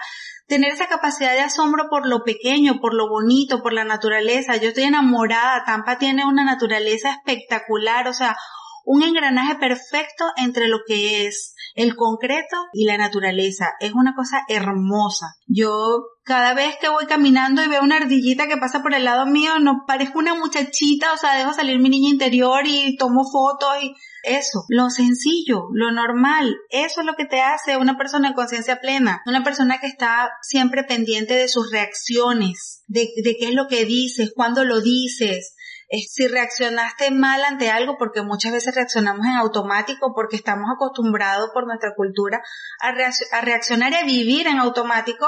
tener 0.51 0.73
esa 0.73 0.87
capacidad 0.87 1.31
de 1.31 1.39
asombro 1.39 1.87
por 1.89 2.05
lo 2.05 2.25
pequeño, 2.25 2.81
por 2.81 2.93
lo 2.93 3.07
bonito, 3.07 3.63
por 3.63 3.71
la 3.71 3.85
naturaleza. 3.85 4.57
Yo 4.57 4.67
estoy 4.67 4.83
enamorada, 4.83 5.63
Tampa 5.65 5.97
tiene 5.97 6.25
una 6.25 6.43
naturaleza 6.43 7.11
espectacular, 7.11 8.09
o 8.09 8.13
sea, 8.13 8.35
un 8.83 9.01
engranaje 9.01 9.55
perfecto 9.55 10.25
entre 10.35 10.67
lo 10.67 10.79
que 10.85 11.25
es 11.25 11.55
el 11.73 11.95
concreto 11.95 12.57
y 12.73 12.83
la 12.83 12.97
naturaleza. 12.97 13.69
Es 13.79 13.93
una 13.93 14.13
cosa 14.13 14.41
hermosa. 14.49 15.35
Yo 15.47 16.03
cada 16.25 16.53
vez 16.53 16.75
que 16.81 16.89
voy 16.89 17.05
caminando 17.05 17.63
y 17.63 17.69
veo 17.69 17.81
una 17.81 17.95
ardillita 17.95 18.49
que 18.49 18.57
pasa 18.57 18.81
por 18.81 18.93
el 18.93 19.05
lado 19.05 19.27
mío, 19.27 19.57
no 19.59 19.85
parezco 19.87 20.19
una 20.19 20.35
muchachita, 20.35 21.13
o 21.13 21.17
sea, 21.17 21.37
dejo 21.37 21.53
salir 21.53 21.79
mi 21.79 21.87
niña 21.87 22.09
interior 22.09 22.63
y 22.65 22.97
tomo 22.97 23.23
fotos 23.23 23.69
y 23.81 23.95
eso, 24.23 24.65
lo 24.69 24.89
sencillo, 24.89 25.67
lo 25.73 25.91
normal, 25.91 26.55
eso 26.69 27.01
es 27.01 27.05
lo 27.05 27.15
que 27.15 27.25
te 27.25 27.41
hace 27.41 27.77
una 27.77 27.97
persona 27.97 28.29
en 28.29 28.33
conciencia 28.33 28.79
plena, 28.79 29.21
una 29.25 29.43
persona 29.43 29.79
que 29.79 29.87
está 29.87 30.31
siempre 30.41 30.83
pendiente 30.83 31.33
de 31.33 31.47
sus 31.47 31.71
reacciones, 31.71 32.83
de, 32.87 33.09
de 33.23 33.35
qué 33.37 33.49
es 33.49 33.55
lo 33.55 33.67
que 33.67 33.85
dices, 33.85 34.31
cuándo 34.35 34.63
lo 34.63 34.81
dices, 34.81 35.55
si 35.99 36.27
reaccionaste 36.27 37.11
mal 37.11 37.43
ante 37.43 37.69
algo, 37.69 37.97
porque 37.97 38.21
muchas 38.21 38.53
veces 38.53 38.75
reaccionamos 38.75 39.25
en 39.25 39.33
automático 39.33 40.13
porque 40.15 40.37
estamos 40.37 40.69
acostumbrados 40.73 41.49
por 41.53 41.67
nuestra 41.67 41.93
cultura 41.95 42.41
a, 42.81 42.89
a 43.37 43.41
reaccionar 43.41 43.91
y 43.91 43.95
a 43.95 44.05
vivir 44.05 44.47
en 44.47 44.59
automático, 44.59 45.27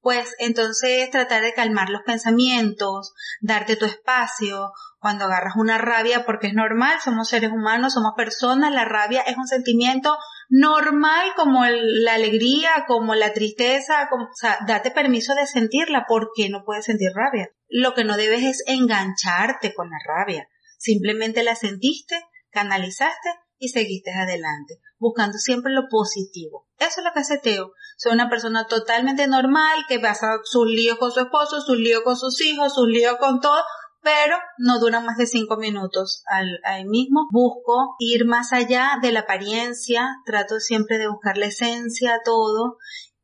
pues 0.00 0.34
entonces 0.38 1.10
tratar 1.10 1.42
de 1.42 1.52
calmar 1.52 1.90
los 1.90 2.02
pensamientos, 2.02 3.12
darte 3.40 3.76
tu 3.76 3.84
espacio, 3.84 4.72
cuando 4.98 5.24
agarras 5.24 5.56
una 5.56 5.78
rabia, 5.78 6.24
porque 6.26 6.48
es 6.48 6.54
normal, 6.54 6.98
somos 7.02 7.28
seres 7.28 7.50
humanos, 7.50 7.94
somos 7.94 8.12
personas, 8.16 8.72
la 8.72 8.84
rabia 8.84 9.22
es 9.22 9.36
un 9.36 9.46
sentimiento 9.46 10.16
normal 10.50 11.32
como 11.36 11.64
la 11.66 12.14
alegría, 12.14 12.84
como 12.86 13.14
la 13.14 13.32
tristeza, 13.32 14.08
o 14.12 14.28
sea, 14.34 14.58
date 14.66 14.90
permiso 14.90 15.34
de 15.34 15.46
sentirla, 15.46 16.04
porque 16.06 16.50
no 16.50 16.64
puedes 16.64 16.84
sentir 16.84 17.12
rabia. 17.14 17.48
Lo 17.68 17.94
que 17.94 18.04
no 18.04 18.16
debes 18.16 18.42
es 18.42 18.64
engancharte 18.66 19.72
con 19.74 19.88
la 19.88 19.98
rabia. 20.06 20.48
Simplemente 20.76 21.42
la 21.44 21.54
sentiste, 21.54 22.22
canalizaste 22.50 23.30
y 23.58 23.68
seguiste 23.68 24.12
adelante, 24.12 24.80
buscando 25.00 25.38
siempre 25.38 25.72
lo 25.72 25.88
positivo. 25.88 26.68
Eso 26.78 27.00
es 27.00 27.04
lo 27.04 27.12
que 27.12 27.20
hace 27.20 27.38
Teo. 27.38 27.72
Soy 27.96 28.12
una 28.12 28.30
persona 28.30 28.66
totalmente 28.66 29.26
normal 29.26 29.84
que 29.88 29.98
pasa 29.98 30.38
sus 30.44 30.66
líos 30.66 30.98
con 30.98 31.10
su 31.10 31.20
esposo, 31.20 31.60
sus 31.60 31.76
líos 31.76 32.02
con 32.02 32.16
sus 32.16 32.40
hijos, 32.42 32.74
sus 32.74 32.86
líos 32.86 33.16
con 33.18 33.40
todo, 33.40 33.62
pero 34.02 34.36
no 34.58 34.78
dura 34.78 35.00
más 35.00 35.16
de 35.16 35.26
cinco 35.26 35.56
minutos 35.56 36.22
al, 36.26 36.60
ahí 36.64 36.84
mismo. 36.84 37.26
Busco 37.32 37.96
ir 37.98 38.26
más 38.26 38.52
allá 38.52 38.98
de 39.02 39.12
la 39.12 39.20
apariencia, 39.20 40.08
trato 40.24 40.60
siempre 40.60 40.98
de 40.98 41.08
buscar 41.08 41.36
la 41.36 41.46
esencia, 41.46 42.20
todo. 42.24 42.76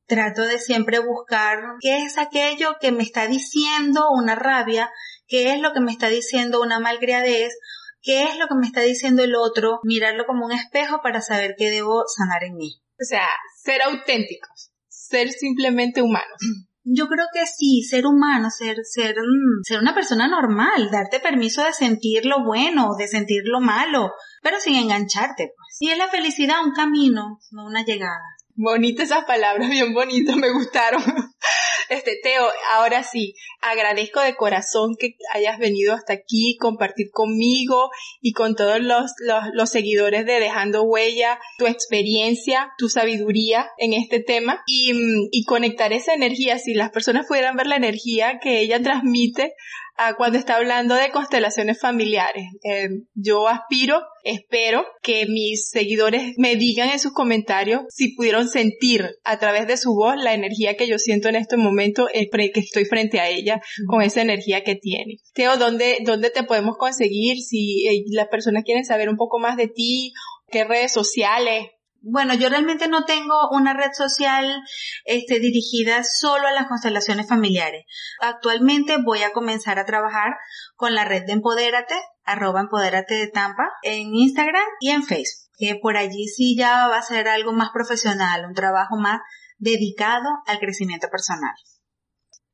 Trato 0.06 0.42
de 0.42 0.58
siempre 0.58 0.98
buscar 1.00 1.58
qué 1.80 2.04
es 2.04 2.16
aquello 2.16 2.76
que 2.80 2.92
me 2.92 3.02
está 3.02 3.26
diciendo 3.26 4.08
una 4.12 4.34
rabia, 4.34 4.90
qué 5.26 5.52
es 5.52 5.60
lo 5.60 5.72
que 5.72 5.80
me 5.80 5.90
está 5.90 6.08
diciendo 6.08 6.60
una 6.60 6.78
malcriadez, 6.78 7.54
qué 8.06 8.22
es 8.22 8.38
lo 8.38 8.46
que 8.46 8.54
me 8.54 8.66
está 8.66 8.80
diciendo 8.82 9.24
el 9.24 9.34
otro, 9.34 9.80
mirarlo 9.82 10.24
como 10.26 10.46
un 10.46 10.52
espejo 10.52 11.00
para 11.02 11.20
saber 11.20 11.56
qué 11.58 11.70
debo 11.70 12.04
sanar 12.06 12.44
en 12.44 12.56
mí. 12.56 12.80
O 12.92 13.04
sea, 13.04 13.26
ser 13.62 13.82
auténticos, 13.82 14.70
ser 14.88 15.28
simplemente 15.30 16.00
humanos. 16.00 16.38
Yo 16.84 17.08
creo 17.08 17.26
que 17.34 17.44
sí, 17.46 17.82
ser 17.82 18.06
humano, 18.06 18.48
ser, 18.48 18.76
ser, 18.84 19.16
mm, 19.16 19.64
ser 19.64 19.80
una 19.80 19.92
persona 19.92 20.28
normal, 20.28 20.88
darte 20.92 21.18
permiso 21.18 21.64
de 21.64 21.72
sentir 21.72 22.24
lo 22.24 22.44
bueno, 22.44 22.90
de 22.96 23.08
sentir 23.08 23.42
lo 23.44 23.60
malo, 23.60 24.12
pero 24.40 24.60
sin 24.60 24.76
engancharte, 24.76 25.52
pues. 25.56 25.76
Y 25.80 25.90
es 25.90 25.98
la 25.98 26.06
felicidad 26.06 26.64
un 26.64 26.72
camino, 26.72 27.40
no 27.50 27.66
una 27.66 27.84
llegada. 27.84 28.22
Bonitas 28.54 29.06
esas 29.06 29.24
palabras, 29.24 29.68
bien 29.68 29.92
bonitas, 29.92 30.36
me 30.36 30.52
gustaron. 30.52 31.02
Este, 31.88 32.18
Teo, 32.22 32.46
ahora 32.74 33.02
sí, 33.02 33.34
agradezco 33.60 34.20
de 34.20 34.34
corazón 34.34 34.96
que 34.98 35.16
hayas 35.32 35.58
venido 35.58 35.94
hasta 35.94 36.14
aquí, 36.14 36.56
compartir 36.58 37.10
conmigo 37.10 37.90
y 38.20 38.32
con 38.32 38.56
todos 38.56 38.80
los, 38.80 39.12
los, 39.52 39.70
seguidores 39.70 40.26
de 40.26 40.40
Dejando 40.40 40.82
Huella, 40.82 41.38
tu 41.58 41.66
experiencia, 41.66 42.72
tu 42.78 42.88
sabiduría 42.88 43.70
en 43.78 43.92
este 43.92 44.20
tema 44.20 44.62
y, 44.66 44.92
y 45.30 45.44
conectar 45.44 45.92
esa 45.92 46.14
energía. 46.14 46.58
Si 46.58 46.74
las 46.74 46.90
personas 46.90 47.26
pudieran 47.26 47.56
ver 47.56 47.66
la 47.66 47.76
energía 47.76 48.38
que 48.40 48.60
ella 48.60 48.82
transmite 48.82 49.54
cuando 50.16 50.38
está 50.38 50.56
hablando 50.56 50.94
de 50.94 51.10
constelaciones 51.10 51.80
familiares. 51.80 52.44
Eh, 52.64 52.88
yo 53.14 53.48
aspiro, 53.48 54.02
espero 54.24 54.84
que 55.02 55.26
mis 55.26 55.68
seguidores 55.70 56.34
me 56.36 56.56
digan 56.56 56.90
en 56.90 56.98
sus 56.98 57.12
comentarios 57.12 57.82
si 57.88 58.14
pudieron 58.14 58.48
sentir 58.48 59.16
a 59.24 59.38
través 59.38 59.66
de 59.66 59.76
su 59.76 59.94
voz 59.94 60.16
la 60.16 60.34
energía 60.34 60.76
que 60.76 60.88
yo 60.88 60.98
siento 60.98 61.28
en 61.28 61.36
este 61.36 61.56
momento, 61.56 62.08
eh, 62.12 62.28
que 62.30 62.60
estoy 62.60 62.84
frente 62.84 63.20
a 63.20 63.28
ella 63.28 63.60
con 63.86 64.02
esa 64.02 64.22
energía 64.22 64.62
que 64.62 64.76
tiene. 64.76 65.18
Teo, 65.34 65.56
¿dónde, 65.56 65.98
dónde 66.04 66.30
te 66.30 66.42
podemos 66.44 66.76
conseguir? 66.76 67.38
Si 67.38 67.86
eh, 67.86 68.04
las 68.10 68.28
personas 68.28 68.64
quieren 68.64 68.84
saber 68.84 69.08
un 69.08 69.16
poco 69.16 69.38
más 69.38 69.56
de 69.56 69.68
ti, 69.68 70.12
qué 70.50 70.64
redes 70.64 70.92
sociales, 70.92 71.66
Bueno, 72.00 72.34
yo 72.34 72.48
realmente 72.48 72.88
no 72.88 73.04
tengo 73.04 73.48
una 73.50 73.74
red 73.74 73.90
social 73.92 74.62
este, 75.04 75.40
dirigida 75.40 76.02
solo 76.04 76.46
a 76.46 76.52
las 76.52 76.68
constelaciones 76.68 77.28
familiares. 77.28 77.84
Actualmente 78.20 78.98
voy 79.02 79.22
a 79.22 79.32
comenzar 79.32 79.78
a 79.78 79.86
trabajar 79.86 80.36
con 80.76 80.94
la 80.94 81.04
red 81.04 81.24
de 81.26 81.32
Empodérate, 81.32 81.94
arroba 82.24 82.60
Empodérate 82.60 83.14
de 83.14 83.28
Tampa, 83.28 83.68
en 83.82 84.14
Instagram 84.14 84.66
y 84.80 84.90
en 84.90 85.02
Facebook. 85.02 85.50
Que 85.58 85.78
por 85.80 85.96
allí 85.96 86.28
sí 86.28 86.56
ya 86.56 86.86
va 86.88 86.98
a 86.98 87.02
ser 87.02 87.28
algo 87.28 87.52
más 87.52 87.70
profesional, 87.72 88.44
un 88.46 88.54
trabajo 88.54 88.96
más 88.96 89.20
dedicado 89.58 90.28
al 90.46 90.58
crecimiento 90.58 91.08
personal. 91.08 91.54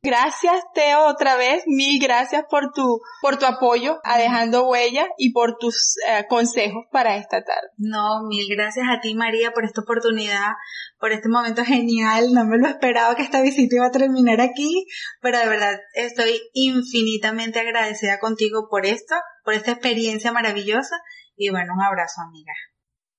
Gracias, 0.04 0.64
Teo, 0.74 1.06
otra 1.06 1.36
vez. 1.36 1.62
Mil 1.66 2.02
gracias 2.02 2.42
por 2.50 2.72
tu, 2.72 3.00
por 3.20 3.38
tu 3.38 3.46
apoyo 3.46 4.00
a 4.02 4.18
Dejando 4.18 4.66
Huella 4.68 5.06
y 5.16 5.32
por 5.32 5.58
tus 5.58 5.94
eh, 6.08 6.24
consejos 6.28 6.86
para 6.90 7.16
esta 7.16 7.44
tarde. 7.44 7.68
No, 7.76 8.24
mil 8.26 8.44
gracias 8.50 8.86
a 8.90 9.00
ti, 9.00 9.14
María, 9.14 9.52
por 9.52 9.64
esta 9.64 9.82
oportunidad, 9.82 10.54
por 10.98 11.12
este 11.12 11.28
momento 11.28 11.64
genial. 11.64 12.32
No 12.32 12.44
me 12.44 12.58
lo 12.58 12.66
esperaba 12.66 13.14
que 13.14 13.22
esta 13.22 13.42
visita 13.42 13.76
iba 13.76 13.86
a 13.86 13.92
terminar 13.92 14.40
aquí, 14.40 14.86
pero 15.20 15.38
de 15.38 15.48
verdad 15.48 15.78
estoy 15.94 16.40
infinitamente 16.52 17.60
agradecida 17.60 18.18
contigo 18.18 18.66
por 18.68 18.86
esto, 18.86 19.14
por 19.44 19.54
esta 19.54 19.70
experiencia 19.70 20.32
maravillosa 20.32 20.96
y 21.36 21.50
bueno, 21.50 21.74
un 21.74 21.82
abrazo, 21.82 22.22
amiga. 22.26 22.52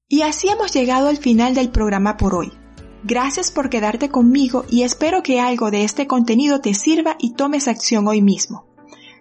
Y 0.09 0.23
así 0.23 0.49
hemos 0.49 0.73
llegado 0.73 1.07
al 1.07 1.17
final 1.17 1.55
del 1.55 1.71
programa 1.71 2.17
por 2.17 2.35
hoy. 2.35 2.62
Gracias 3.05 3.51
por 3.51 3.69
quedarte 3.69 4.07
conmigo 4.07 4.63
y 4.69 4.83
espero 4.83 5.23
que 5.23 5.41
algo 5.41 5.71
de 5.71 5.83
este 5.83 6.07
contenido 6.07 6.61
te 6.61 6.73
sirva 6.73 7.17
y 7.19 7.33
tomes 7.33 7.67
acción 7.67 8.07
hoy 8.07 8.21
mismo. 8.21 8.65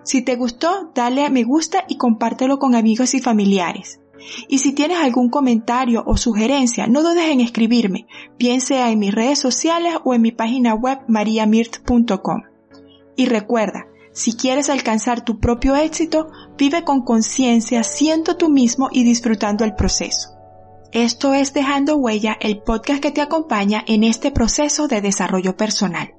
Si 0.05 0.23
te 0.23 0.37
gustó, 0.37 0.92
dale 0.95 1.25
a 1.25 1.31
me 1.31 1.42
gusta 1.42 1.85
y 1.88 1.97
compártelo 1.97 2.61
con 2.61 2.77
amigos 2.77 3.14
y 3.14 3.21
familiares. 3.21 3.99
Y 4.49 4.59
si 4.59 4.73
tienes 4.73 4.99
algún 4.99 5.31
comentario 5.31 6.05
o 6.07 6.16
sugerencia, 6.16 6.87
no 6.87 7.03
dudes 7.03 7.29
en 7.29 7.40
escribirme, 7.40 8.07
bien 8.38 8.61
sea 8.61 8.90
en 8.90 9.01
mis 9.01 9.12
redes 9.12 9.40
sociales 9.40 9.95
o 10.05 10.14
en 10.14 10.23
mi 10.23 10.31
página 10.31 10.75
web 10.75 11.01
mariamirt.com. 11.09 12.42
Y 13.16 13.27
recuerda, 13.27 13.87
si 14.12 14.35
quieres 14.35 14.71
alcanzar 14.71 15.25
tu 15.25 15.40
propio 15.40 15.75
éxito, 15.75 16.29
vive 16.57 16.85
con 16.85 17.03
conciencia, 17.03 17.83
siendo 17.83 18.37
tú 18.37 18.49
mismo 18.49 18.90
y 18.92 19.03
disfrutando 19.03 19.64
el 19.64 19.75
proceso. 19.75 20.42
Esto 20.93 21.33
es 21.33 21.55
Dejando 21.55 21.97
Huella, 21.97 22.37
el 22.39 22.59
podcast 22.59 23.03
que 23.03 23.11
te 23.11 23.23
acompaña 23.23 23.83
en 23.87 24.05
este 24.05 24.31
proceso 24.31 24.89
de 24.89 25.01
desarrollo 25.01 25.57
personal. 25.57 26.13